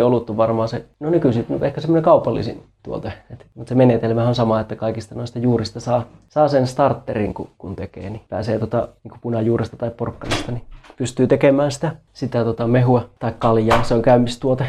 olut 0.02 0.30
on 0.30 0.36
varmaan 0.36 0.68
se, 0.68 0.84
no 1.00 1.10
nykyisin 1.10 1.46
no 1.48 1.58
ehkä 1.66 1.80
semmoinen 1.80 2.02
kaupallisin 2.02 2.62
tuote. 2.82 3.12
Et, 3.30 3.46
mutta 3.54 3.68
se 3.68 3.74
menetelmä 3.74 4.28
on 4.28 4.34
sama, 4.34 4.60
että 4.60 4.76
kaikista 4.76 5.14
noista 5.14 5.38
juurista 5.38 5.80
saa, 5.80 6.06
saa 6.28 6.48
sen 6.48 6.66
starterin, 6.66 7.34
kun, 7.34 7.48
kun 7.58 7.76
tekee, 7.76 8.10
niin 8.10 8.22
pääsee 8.28 8.58
tota, 8.58 8.88
niin 9.04 9.20
punajuuresta 9.20 9.76
tai 9.76 9.90
porkkanista, 9.90 10.52
niin 10.52 10.62
pystyy 10.96 11.26
tekemään 11.26 11.72
sitä, 11.72 11.96
sitä 12.12 12.44
tota, 12.44 12.66
mehua 12.66 13.08
tai 13.18 13.32
kaljaa. 13.38 13.82
Se 13.82 13.94
on 13.94 14.02
käymistuote 14.02 14.66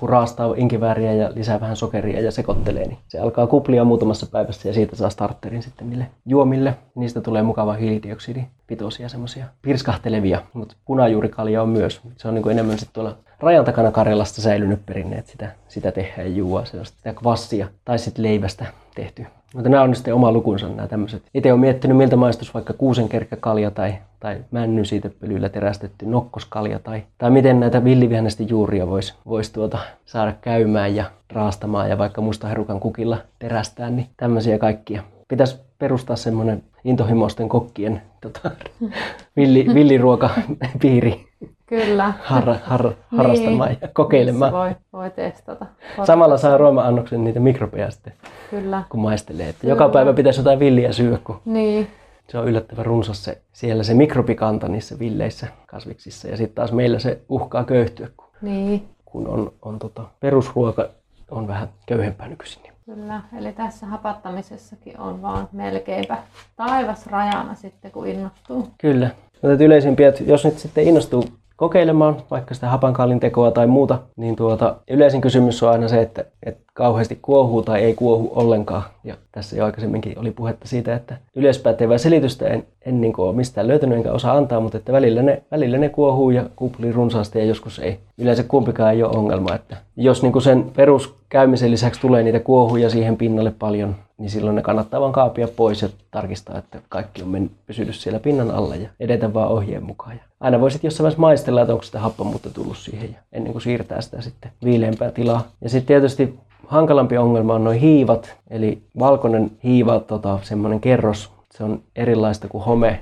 kun 0.00 0.08
raastaa 0.08 0.54
inkivääriä 0.56 1.12
ja 1.12 1.30
lisää 1.34 1.60
vähän 1.60 1.76
sokeria 1.76 2.20
ja 2.20 2.32
sekoittelee, 2.32 2.86
niin 2.86 2.98
se 3.08 3.18
alkaa 3.18 3.46
kuplia 3.46 3.84
muutamassa 3.84 4.26
päivässä 4.26 4.68
ja 4.68 4.74
siitä 4.74 4.96
saa 4.96 5.10
starterin 5.10 5.62
sitten 5.62 5.90
niille 5.90 6.06
juomille. 6.26 6.74
Niistä 6.94 7.20
tulee 7.20 7.42
mukava 7.42 7.72
hiilidioksidipitoisia 7.72 9.08
semmoisia 9.08 9.46
pirskahtelevia, 9.62 10.42
mutta 10.52 10.76
punajuurikalja 10.84 11.62
on 11.62 11.68
myös. 11.68 12.00
Se 12.16 12.28
on 12.28 12.34
niin 12.34 12.42
kuin 12.42 12.52
enemmän 12.52 12.78
sitten 12.78 12.94
tuolla 12.94 13.16
rajan 13.40 13.64
takana 13.64 13.90
Karjalasta 13.90 14.42
säilynyt 14.42 14.86
perinne, 14.86 15.16
että 15.16 15.32
sitä, 15.32 15.50
sitä 15.68 15.92
tehdään 15.92 16.36
juua, 16.36 16.64
se 16.64 16.78
on 16.78 16.86
sitä 16.86 17.14
kvassia 17.14 17.68
tai 17.84 17.98
sitten 17.98 18.22
leivästä 18.22 18.66
tehty 18.94 19.26
mutta 19.54 19.68
nämä 19.68 19.82
on 19.82 19.94
sitten 19.94 20.14
oma 20.14 20.32
lukunsa 20.32 20.68
nämä 20.68 20.88
tämmöiset. 20.88 21.22
Itse 21.34 21.52
olen 21.52 21.60
miettinyt, 21.60 21.96
miltä 21.96 22.16
maistus 22.16 22.54
vaikka 22.54 22.72
kuusenkerkkäkalja 22.72 23.70
tai, 23.70 23.94
tai 24.20 24.36
männyn 24.50 24.86
siitä 24.86 25.10
pölyllä 25.20 25.48
terästetty 25.48 26.06
nokkoskalja 26.06 26.78
tai, 26.78 27.02
tai 27.18 27.30
miten 27.30 27.60
näitä 27.60 27.84
villivihannesten 27.84 28.48
juuria 28.48 28.86
voisi 28.86 29.14
vois 29.26 29.50
tuota, 29.50 29.78
saada 30.06 30.32
käymään 30.40 30.96
ja 30.96 31.04
raastamaan 31.32 31.90
ja 31.90 31.98
vaikka 31.98 32.20
mustaherukan 32.20 32.80
kukilla 32.80 33.18
terästää, 33.38 33.90
niin 33.90 34.06
tämmöisiä 34.16 34.58
kaikkia. 34.58 35.02
Pitäisi 35.28 35.60
perustaa 35.78 36.16
semmoinen 36.16 36.62
intohimoisten 36.84 37.48
kokkien 37.48 38.02
tota, 38.20 38.50
villi, 39.36 39.66
villiruokapiiri. 39.74 41.26
Kyllä. 41.66 42.12
Har, 42.22 42.44
har, 42.64 42.92
harrastamaan 43.16 43.68
niin. 43.68 43.78
ja 43.82 43.88
kokeilemaan. 43.88 44.52
Voi, 44.52 44.76
voi 44.92 45.10
testata. 45.10 45.66
Samalla 46.06 46.38
saa 46.38 46.56
roima-annoksen 46.56 47.24
niitä 47.24 47.40
mikrobeja 47.40 47.90
sitten, 47.90 48.12
Kyllä. 48.50 48.82
kun 48.88 49.00
maistelee. 49.00 49.48
Että 49.48 49.66
joka 49.66 49.88
päivä 49.88 50.12
pitäisi 50.12 50.40
jotain 50.40 50.58
villiä 50.58 50.92
syödä, 50.92 51.18
kun 51.24 51.40
niin. 51.44 51.88
se 52.28 52.38
on 52.38 52.48
yllättävän 52.48 52.86
runsas 52.86 53.24
se, 53.24 53.42
siellä 53.52 53.82
se 53.82 53.94
mikrobikanta 53.94 54.68
niissä 54.68 54.98
villeissä 54.98 55.46
kasviksissa. 55.66 56.28
Ja 56.28 56.36
sitten 56.36 56.54
taas 56.54 56.72
meillä 56.72 56.98
se 56.98 57.20
uhkaa 57.28 57.64
köyhtyä, 57.64 58.08
kun, 58.16 58.26
niin. 58.42 58.88
kun 59.04 59.28
on, 59.28 59.52
on 59.62 59.78
tota, 59.78 60.02
perusruoka 60.20 60.88
on 61.30 61.48
vähän 61.48 61.68
köyhempää 61.86 62.28
nykyisin. 62.28 62.62
Kyllä, 62.84 63.20
eli 63.38 63.52
tässä 63.52 63.86
hapattamisessakin 63.86 65.00
on 65.00 65.22
vaan 65.22 65.48
melkeinpä 65.52 66.18
taivas 66.56 67.06
rajana 67.06 67.54
sitten, 67.54 67.90
kun 67.90 68.06
innostuu. 68.06 68.68
Kyllä. 68.78 69.10
No, 69.42 69.50
yleisimpiä, 69.50 70.08
että 70.08 70.24
jos 70.24 70.44
nyt 70.44 70.58
sitten 70.58 70.84
innostuu 70.84 71.24
kokeilemaan 71.56 72.16
vaikka 72.30 72.54
sitä 72.54 72.68
hapankaalin 72.68 73.20
tekoa 73.20 73.50
tai 73.50 73.66
muuta, 73.66 73.98
niin 74.16 74.36
tuota, 74.36 74.76
yleisin 74.90 75.20
kysymys 75.20 75.62
on 75.62 75.70
aina 75.70 75.88
se, 75.88 76.02
että, 76.02 76.24
että 76.42 76.63
kauheasti 76.74 77.18
kuohuu 77.22 77.62
tai 77.62 77.82
ei 77.82 77.94
kuohu 77.94 78.32
ollenkaan. 78.34 78.82
Ja 79.04 79.16
tässä 79.32 79.56
jo 79.56 79.64
aikaisemminkin 79.64 80.18
oli 80.18 80.30
puhetta 80.30 80.68
siitä, 80.68 80.94
että 80.94 81.16
yleispätevää 81.36 81.98
selitystä 81.98 82.46
en, 82.46 82.66
en 82.86 83.00
niin 83.00 83.20
ole 83.20 83.36
mistään 83.36 83.68
löytänyt 83.68 83.96
enkä 83.98 84.12
osaa 84.12 84.36
antaa, 84.36 84.60
mutta 84.60 84.78
että 84.78 84.92
välillä 84.92 85.22
ne, 85.22 85.42
välillä 85.50 85.78
ne 85.78 85.88
kuohuu 85.88 86.30
ja 86.30 86.44
kuplii 86.56 86.92
runsaasti 86.92 87.38
ja 87.38 87.44
joskus 87.44 87.78
ei. 87.78 87.98
Yleensä 88.18 88.42
kumpikaan 88.42 88.94
ei 88.94 89.02
ole 89.02 89.16
ongelma. 89.16 89.54
Että 89.54 89.76
jos 89.96 90.22
niin 90.22 90.42
sen 90.42 90.70
peruskäymisen 90.76 91.70
lisäksi 91.70 92.00
tulee 92.00 92.22
niitä 92.22 92.40
kuohuja 92.40 92.90
siihen 92.90 93.16
pinnalle 93.16 93.52
paljon, 93.58 93.96
niin 94.18 94.30
silloin 94.30 94.56
ne 94.56 94.62
kannattaa 94.62 95.00
vaan 95.00 95.12
kaapia 95.12 95.48
pois 95.48 95.82
ja 95.82 95.88
tarkistaa, 96.10 96.58
että 96.58 96.78
kaikki 96.88 97.22
on 97.22 97.28
mennyt, 97.28 97.52
pysynyt 97.66 97.94
siellä 97.94 98.20
pinnan 98.20 98.50
alla 98.50 98.76
ja 98.76 98.88
edetä 99.00 99.34
vaan 99.34 99.48
ohjeen 99.48 99.82
mukaan. 99.82 100.16
Ja 100.16 100.22
aina 100.40 100.60
voisit 100.60 100.84
jossain 100.84 101.02
vaiheessa 101.04 101.20
maistella, 101.20 101.60
että 101.60 101.72
onko 101.72 101.84
sitä 101.84 102.00
happamuutta 102.00 102.50
tullut 102.50 102.76
siihen 102.76 103.10
ja 103.12 103.18
ennen 103.32 103.52
kuin 103.52 103.62
siirtää 103.62 104.00
sitä 104.00 104.20
sitten 104.20 104.50
viileämpää 104.64 105.10
tilaa. 105.10 105.48
Ja 105.60 105.68
sitten 105.68 105.86
tietysti 105.86 106.38
hankalampi 106.68 107.18
ongelma 107.18 107.54
on 107.54 107.64
noin 107.64 107.80
hiivat, 107.80 108.36
eli 108.50 108.82
valkoinen 108.98 109.50
hiiva, 109.64 110.00
tota, 110.00 110.38
semmoinen 110.42 110.80
kerros, 110.80 111.32
se 111.50 111.64
on 111.64 111.82
erilaista 111.96 112.48
kuin 112.48 112.64
home 112.64 113.00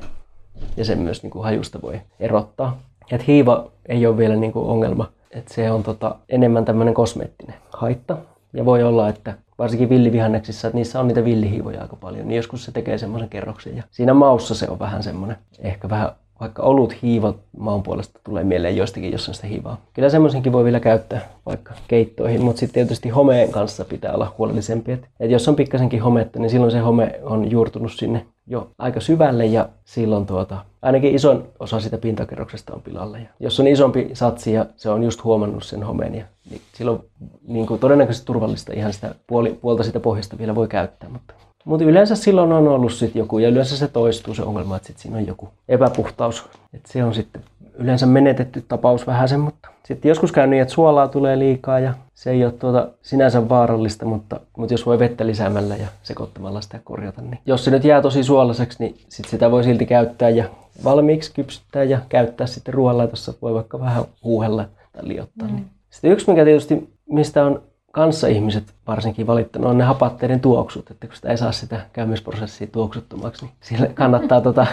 ja 0.76 0.84
sen 0.84 0.98
myös 0.98 1.22
niin 1.22 1.30
kuin 1.30 1.44
hajusta 1.44 1.82
voi 1.82 2.00
erottaa. 2.20 2.78
Et 3.10 3.26
hiiva 3.26 3.70
ei 3.86 4.06
ole 4.06 4.16
vielä 4.16 4.36
niin 4.36 4.52
kuin 4.52 4.66
ongelma, 4.68 5.08
että 5.30 5.54
se 5.54 5.70
on 5.70 5.82
tota, 5.82 6.14
enemmän 6.28 6.64
tämmöinen 6.64 6.94
kosmeettinen 6.94 7.56
haitta. 7.72 8.16
Ja 8.52 8.64
voi 8.64 8.82
olla, 8.82 9.08
että 9.08 9.34
varsinkin 9.58 9.88
villivihanneksissa, 9.88 10.68
että 10.68 10.76
niissä 10.76 11.00
on 11.00 11.08
niitä 11.08 11.24
villihiivoja 11.24 11.82
aika 11.82 11.96
paljon, 11.96 12.28
niin 12.28 12.36
joskus 12.36 12.64
se 12.64 12.72
tekee 12.72 12.98
semmoisen 12.98 13.28
kerroksen. 13.28 13.76
Ja 13.76 13.82
siinä 13.90 14.14
maussa 14.14 14.54
se 14.54 14.68
on 14.68 14.78
vähän 14.78 15.02
semmoinen, 15.02 15.36
ehkä 15.58 15.88
vähän 15.88 16.10
vaikka 16.42 16.62
olut 16.62 17.02
hiivat 17.02 17.36
maun 17.58 17.82
puolesta 17.82 18.20
tulee 18.24 18.44
mieleen 18.44 18.76
joistakin, 18.76 19.12
jos 19.12 19.28
on 19.28 19.34
sitä 19.34 19.46
hiivaa. 19.46 19.80
Kyllä 19.92 20.08
semmoisenkin 20.08 20.52
voi 20.52 20.64
vielä 20.64 20.80
käyttää 20.80 21.28
vaikka 21.46 21.74
keittoihin, 21.88 22.42
mutta 22.42 22.60
sitten 22.60 22.74
tietysti 22.74 23.08
homeen 23.08 23.52
kanssa 23.52 23.84
pitää 23.84 24.12
olla 24.12 24.34
huolellisempi. 24.38 24.92
Et 25.20 25.30
jos 25.30 25.48
on 25.48 25.56
pikkasenkin 25.56 26.02
hometta, 26.02 26.38
niin 26.38 26.50
silloin 26.50 26.72
se 26.72 26.78
home 26.78 27.20
on 27.22 27.50
juurtunut 27.50 27.92
sinne 27.92 28.26
jo 28.46 28.70
aika 28.78 29.00
syvälle 29.00 29.46
ja 29.46 29.68
silloin 29.84 30.26
tuota, 30.26 30.58
ainakin 30.82 31.14
ison 31.14 31.44
osa 31.60 31.80
sitä 31.80 31.98
pintakerroksesta 31.98 32.74
on 32.74 32.82
pilalla. 32.82 33.18
Ja 33.18 33.26
jos 33.40 33.60
on 33.60 33.66
isompi 33.66 34.10
satsi 34.12 34.52
ja 34.52 34.66
se 34.76 34.90
on 34.90 35.02
just 35.02 35.24
huomannut 35.24 35.64
sen 35.64 35.82
homeen, 35.82 36.14
ja, 36.14 36.24
niin 36.50 36.60
silloin 36.72 37.00
niin 37.48 37.66
kuin 37.66 37.80
todennäköisesti 37.80 38.26
turvallista 38.26 38.72
ihan 38.72 38.92
sitä 38.92 39.14
puoli, 39.26 39.58
puolta 39.60 39.82
sitä 39.82 40.00
pohjasta 40.00 40.38
vielä 40.38 40.54
voi 40.54 40.68
käyttää. 40.68 41.08
Mutta 41.08 41.34
mutta 41.64 41.84
yleensä 41.84 42.16
silloin 42.16 42.52
on 42.52 42.68
ollut 42.68 42.92
sit 42.92 43.14
joku, 43.14 43.38
ja 43.38 43.48
yleensä 43.48 43.76
se 43.76 43.88
toistuu 43.88 44.34
se 44.34 44.42
ongelma, 44.42 44.76
että 44.76 44.86
sit 44.86 44.98
siinä 44.98 45.16
on 45.16 45.26
joku 45.26 45.48
epäpuhtaus. 45.68 46.44
Et 46.74 46.86
se 46.86 47.04
on 47.04 47.14
sitten 47.14 47.42
yleensä 47.74 48.06
menetetty 48.06 48.64
tapaus 48.68 49.06
vähän 49.06 49.28
sen, 49.28 49.40
mutta 49.40 49.68
sitten 49.84 50.08
joskus 50.08 50.32
käy 50.32 50.46
niin, 50.46 50.62
että 50.62 50.74
suolaa 50.74 51.08
tulee 51.08 51.38
liikaa 51.38 51.78
ja 51.78 51.94
se 52.14 52.30
ei 52.30 52.44
ole 52.44 52.52
tuota 52.52 52.88
sinänsä 53.02 53.48
vaarallista, 53.48 54.04
mutta, 54.04 54.40
mutta 54.56 54.74
jos 54.74 54.86
voi 54.86 54.98
vettä 54.98 55.26
lisäämällä 55.26 55.76
ja 55.76 55.86
sekoittamalla 56.02 56.60
sitä 56.60 56.80
korjata, 56.84 57.22
niin 57.22 57.38
jos 57.46 57.64
se 57.64 57.70
nyt 57.70 57.84
jää 57.84 58.02
tosi 58.02 58.24
suolaiseksi, 58.24 58.76
niin 58.80 58.96
sit 59.08 59.26
sitä 59.28 59.50
voi 59.50 59.64
silti 59.64 59.86
käyttää 59.86 60.30
ja 60.30 60.44
valmiiksi 60.84 61.32
kypsyttää 61.34 61.84
ja 61.84 61.98
käyttää 62.08 62.46
sitten 62.46 62.74
ruoanlaitossa. 62.74 63.34
Voi 63.42 63.54
vaikka 63.54 63.80
vähän 63.80 64.04
huuhella 64.24 64.68
tai 64.92 65.08
liottaa. 65.08 65.48
Mm. 65.48 65.54
Niin. 65.54 65.66
Sitten 65.90 66.10
yksi, 66.10 66.30
mikä 66.30 66.44
tietysti, 66.44 66.88
mistä 67.08 67.44
on 67.44 67.62
kanssa 67.92 68.26
ihmiset 68.26 68.64
varsinkin 68.86 69.26
valittanut 69.26 69.70
on 69.70 69.78
ne 69.78 69.84
hapatteiden 69.84 70.40
tuoksut, 70.40 70.90
että 70.90 71.06
kun 71.06 71.16
sitä 71.16 71.30
ei 71.30 71.38
saa 71.38 71.52
sitä 71.52 71.80
käymisprosessia 71.92 72.66
tuoksuttomaksi, 72.66 73.44
niin 73.44 73.54
sille 73.60 73.90
kannattaa, 73.94 74.40
tota, 74.50 74.66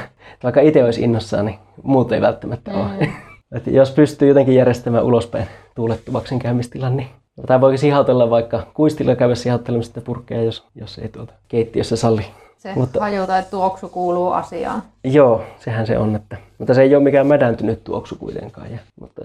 vaikka 0.44 0.62
itse 0.62 0.84
olisi 0.84 1.02
innossaan, 1.02 1.46
niin 1.46 1.60
muut 1.84 2.12
ei 2.12 2.22
välttämättä 2.22 2.72
mm. 2.72 2.78
ole. 2.78 3.10
Että 3.56 3.70
jos 3.70 3.92
pystyy 3.92 4.28
jotenkin 4.28 4.56
järjestämään 4.56 5.04
ulospäin 5.04 5.48
tuulettumaksi 5.76 6.30
sen 6.30 6.40
käymistilan, 6.40 6.98
niin 6.98 7.08
tai 7.48 7.62
voi 7.62 7.78
sihautella 7.78 8.30
vaikka 8.30 8.68
kuistilla 8.74 9.16
käydä 9.16 9.36
sihauttelemassa 9.36 9.90
sitä 9.90 10.02
purkkeja, 10.02 10.44
jos, 10.44 10.68
jos 10.76 10.98
ei 10.98 11.10
tuota 11.10 11.34
keittiössä 11.48 11.96
salli 11.96 12.26
se 12.60 12.74
mutta, 12.76 13.00
haju 13.00 13.28
tai 13.28 13.44
tuoksu 13.52 13.90
kuuluu 13.90 14.32
asiaan. 14.32 14.84
Joo, 15.04 15.44
sehän 15.60 15.88
se 15.88 15.98
on. 15.98 16.16
Että, 16.16 16.38
mutta 16.58 16.74
se 16.74 16.82
ei 16.82 16.96
ole 16.96 17.04
mikään 17.04 17.28
mädäntynyt 17.28 17.84
tuoksu 17.84 18.16
kuitenkaan. 18.16 18.72
Ja, 18.72 18.80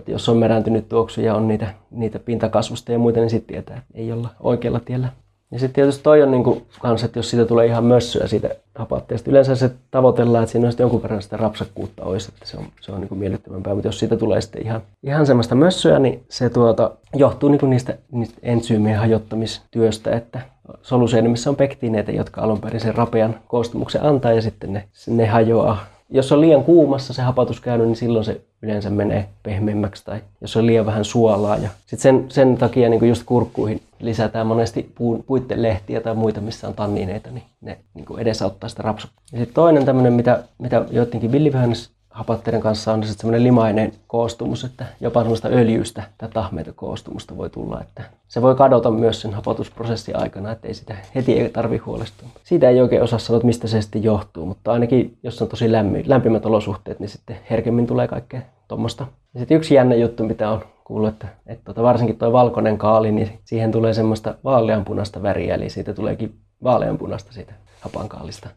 että 0.05 0.13
jos 0.13 0.29
on 0.29 0.37
mädäntynyt 0.37 0.89
tuoksu 0.89 1.21
ja 1.21 1.35
on 1.35 1.49
niitä, 1.49 1.75
niitä 1.91 2.19
pintakasvusta 2.19 2.93
ja 2.93 2.99
muita, 2.99 3.21
niin 3.21 3.31
sitten 3.31 3.55
tietää, 3.55 3.77
että 3.77 3.91
ei 3.95 4.13
olla 4.13 4.29
oikealla 4.41 4.81
tiellä. 4.81 5.09
Ja 5.51 5.59
sitten 5.59 5.75
tietysti 5.75 6.03
toi 6.03 6.23
on 6.23 6.31
niin 6.31 6.67
kans, 6.81 7.05
että 7.05 7.19
jos 7.19 7.31
siitä 7.31 7.45
tulee 7.45 7.67
ihan 7.67 7.85
mössöä 7.85 8.27
siitä 8.27 8.49
hapatteesta. 8.75 9.31
Yleensä 9.31 9.55
se 9.55 9.71
tavoitellaan, 9.91 10.45
että 10.45 10.53
siinä 10.53 10.69
on 10.69 10.73
jonkun 10.79 11.03
verran 11.03 11.23
sitä 11.23 11.37
rapsakkuutta 11.37 12.05
olisi, 12.05 12.33
että 12.35 12.47
se 12.49 12.57
on, 12.57 12.65
se 12.81 12.93
on 12.93 13.01
niin 13.01 13.19
miellyttävämpää. 13.19 13.75
Mutta 13.75 13.89
jos 13.89 13.99
siitä 13.99 14.17
tulee 14.17 14.41
sitten 14.41 14.63
ihan, 14.63 14.83
ihan 15.03 15.27
semmoista 15.27 15.55
mössöä, 15.55 15.99
niin 15.99 16.25
se 16.29 16.51
tuota, 16.51 16.91
johtuu 17.15 17.49
niin 17.49 17.71
niistä, 17.71 17.99
niistä 18.13 18.39
entsyymien 18.43 18.99
hajottamistyöstä, 18.99 20.11
että 20.11 20.41
soluseinimissä 20.83 21.51
on 21.51 21.57
pektiineitä, 21.57 22.13
jotka 22.13 22.41
alun 22.41 22.61
perin 22.61 22.81
sen 22.81 22.95
rapean 22.95 23.35
koostumuksen 23.49 24.03
antaa 24.03 24.33
ja 24.33 24.43
sitten 24.43 24.73
ne, 24.73 24.85
ne 25.07 25.27
hajoaa. 25.27 25.94
Jos 26.11 26.33
on 26.33 26.41
liian 26.41 26.65
kuumassa 26.65 27.13
se 27.13 27.23
hapatus 27.23 27.61
käynyt, 27.61 27.87
niin 27.87 27.97
silloin 27.97 28.25
se 28.25 28.41
yleensä 28.63 28.91
menee 28.91 29.29
pehmeämmäksi 29.43 30.05
tai 30.05 30.21
jos 30.41 30.57
on 30.57 30.67
liian 30.67 30.87
vähän 30.87 31.05
suolaa. 31.05 31.57
Ja 31.57 31.69
sit 31.87 32.01
sen, 32.01 32.25
sen 32.29 32.57
takia 32.57 32.89
niin 32.89 33.09
just 33.09 33.23
kurkkuihin 33.27 33.81
lisätään 34.01 34.47
monesti 34.47 34.93
puun, 34.95 35.25
puitten 35.27 35.63
lehtiä 35.63 36.01
tai 36.01 36.15
muita, 36.15 36.41
missä 36.41 36.69
on 36.69 36.75
tannineita, 36.75 37.31
niin 37.31 37.45
ne 37.61 37.79
niin 37.95 38.19
edesauttaa 38.19 38.69
sitä 38.69 38.83
rapsua. 38.83 39.11
Ja 39.33 39.39
sitten 39.39 39.55
toinen 39.55 39.85
tämmöinen, 39.85 40.13
mitä, 40.13 40.45
mitä 40.59 40.85
joidenkin 40.91 41.33
villivyhännössä 41.33 41.91
hapatteiden 42.15 42.61
kanssa 42.61 42.93
on 42.93 43.05
semmoinen 43.05 43.45
limainen 43.45 43.93
koostumus, 44.07 44.65
että 44.65 44.87
jopa 45.01 45.21
semmoista 45.21 45.49
öljystä 45.49 46.03
tai 46.19 46.29
tahmeita 46.29 46.73
koostumusta 46.73 47.37
voi 47.37 47.51
tulla. 47.51 47.81
Että 47.81 48.03
se 48.29 48.43
voi 48.43 48.55
kadota 48.55 48.91
myös 48.91 49.21
sen 49.21 49.35
hapatusprosessin 49.35 50.17
aikana, 50.17 50.53
että 50.53 50.69
ei 50.69 50.75
sitä 50.75 50.97
heti 51.15 51.33
ei 51.41 51.49
tarvi 51.49 51.77
huolestua. 51.77 52.29
Siitä 52.45 52.69
ei 52.69 52.81
oikein 52.81 53.03
osaa 53.03 53.19
sanoa, 53.19 53.41
mistä 53.45 53.69
se 53.69 53.83
sitten 53.83 54.03
johtuu, 54.03 54.47
mutta 54.47 54.73
ainakin 54.73 55.19
jos 55.23 55.43
on 55.43 55.49
tosi 55.49 55.73
lämmin, 55.73 56.05
lämpimät 56.07 56.47
olosuhteet, 56.47 57.01
niin 57.01 57.09
sitten 57.09 57.37
herkemmin 57.51 57.87
tulee 57.87 58.09
kaikkea 58.09 58.41
tuommoista. 58.69 59.07
Ja 59.35 59.41
sitten 59.41 59.57
yksi 59.57 59.75
jännä 59.75 59.95
juttu, 59.95 60.25
mitä 60.25 60.51
on 60.51 60.61
kuullut, 60.85 61.09
että, 61.09 61.29
että 61.47 61.65
tota, 61.65 61.83
varsinkin 61.83 62.19
tuo 62.19 62.33
valkoinen 62.33 62.79
kaali, 62.79 63.13
niin 63.13 63.39
siihen 63.45 63.73
tulee 63.73 63.95
semmoista 63.95 64.35
vaaleanpunaista 64.45 65.23
väriä, 65.23 65.55
eli 65.55 65.71
siitä 65.71 65.95
tuleekin 65.95 66.35
vaaleanpunaista 66.63 67.33
siitä 67.33 67.53
hapankaalista. 67.81 68.49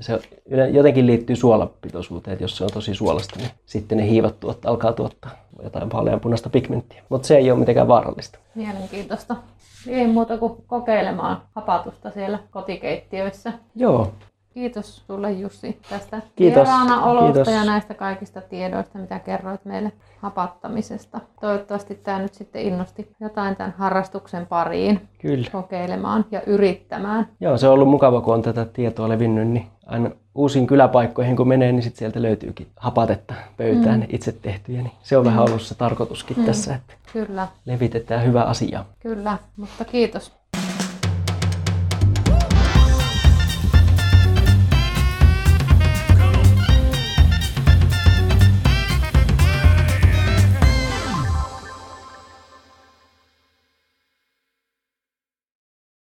Se 0.00 0.20
jotenkin 0.70 1.06
liittyy 1.06 1.36
suolapitoisuuteen, 1.36 2.32
että 2.32 2.44
jos 2.44 2.56
se 2.56 2.64
on 2.64 2.70
tosi 2.72 2.94
suolasta, 2.94 3.38
niin 3.38 3.50
sitten 3.66 3.98
ne 3.98 4.08
hiivat 4.08 4.40
tuot, 4.40 4.66
alkaa 4.66 4.92
tuottaa 4.92 5.30
jotain 5.62 5.92
vaaleanpunaista 5.92 6.50
pigmenttiä. 6.50 7.02
Mutta 7.08 7.28
se 7.28 7.36
ei 7.36 7.50
ole 7.50 7.58
mitenkään 7.58 7.88
vaarallista. 7.88 8.38
Mielenkiintoista. 8.54 9.36
Ei 9.88 10.06
muuta 10.06 10.38
kuin 10.38 10.64
kokeilemaan 10.66 11.42
hapatusta 11.54 12.10
siellä 12.10 12.38
kotikeittiöissä. 12.50 13.52
Joo. 13.76 14.12
Kiitos 14.54 15.06
sulle 15.06 15.32
Jussi 15.32 15.80
tästä 15.90 16.22
Kiitos. 16.36 16.68
olosta 17.02 17.32
Kiitos. 17.32 17.54
ja 17.54 17.64
näistä 17.64 17.94
kaikista 17.94 18.40
tiedoista, 18.40 18.98
mitä 18.98 19.18
kerroit 19.18 19.64
meille 19.64 19.92
hapattamisesta. 20.18 21.20
Toivottavasti 21.40 21.94
tämä 21.94 22.18
nyt 22.18 22.34
sitten 22.34 22.62
innosti 22.62 23.08
jotain 23.20 23.56
tämän 23.56 23.74
harrastuksen 23.78 24.46
pariin 24.46 25.08
Kyllä. 25.18 25.48
kokeilemaan 25.52 26.24
ja 26.30 26.42
yrittämään. 26.46 27.28
Joo, 27.40 27.56
se 27.58 27.68
on 27.68 27.74
ollut 27.74 27.88
mukava, 27.88 28.20
kun 28.20 28.34
on 28.34 28.42
tätä 28.42 28.64
tietoa 28.64 29.08
levinnyt, 29.08 29.48
niin 29.48 29.66
aina 29.90 30.10
uusiin 30.34 30.66
kyläpaikkoihin 30.66 31.36
kun 31.36 31.48
menee, 31.48 31.72
niin 31.72 31.82
sit 31.82 31.96
sieltä 31.96 32.22
löytyykin 32.22 32.66
hapatetta 32.76 33.34
pöytään 33.56 34.00
mm. 34.00 34.06
itse 34.08 34.32
tehtyjä. 34.32 34.82
Niin 34.82 34.92
se 35.02 35.16
on 35.16 35.24
mm. 35.24 35.30
vähän 35.30 35.44
ollut 35.44 35.62
se 35.62 35.74
tarkoituskin 35.74 36.38
mm. 36.38 36.44
tässä, 36.44 36.74
että 36.74 36.94
Kyllä. 37.12 37.48
levitetään 37.64 38.26
hyvää 38.26 38.44
asiaa. 38.44 38.84
Kyllä, 39.00 39.38
mutta 39.56 39.84
kiitos 39.84 40.39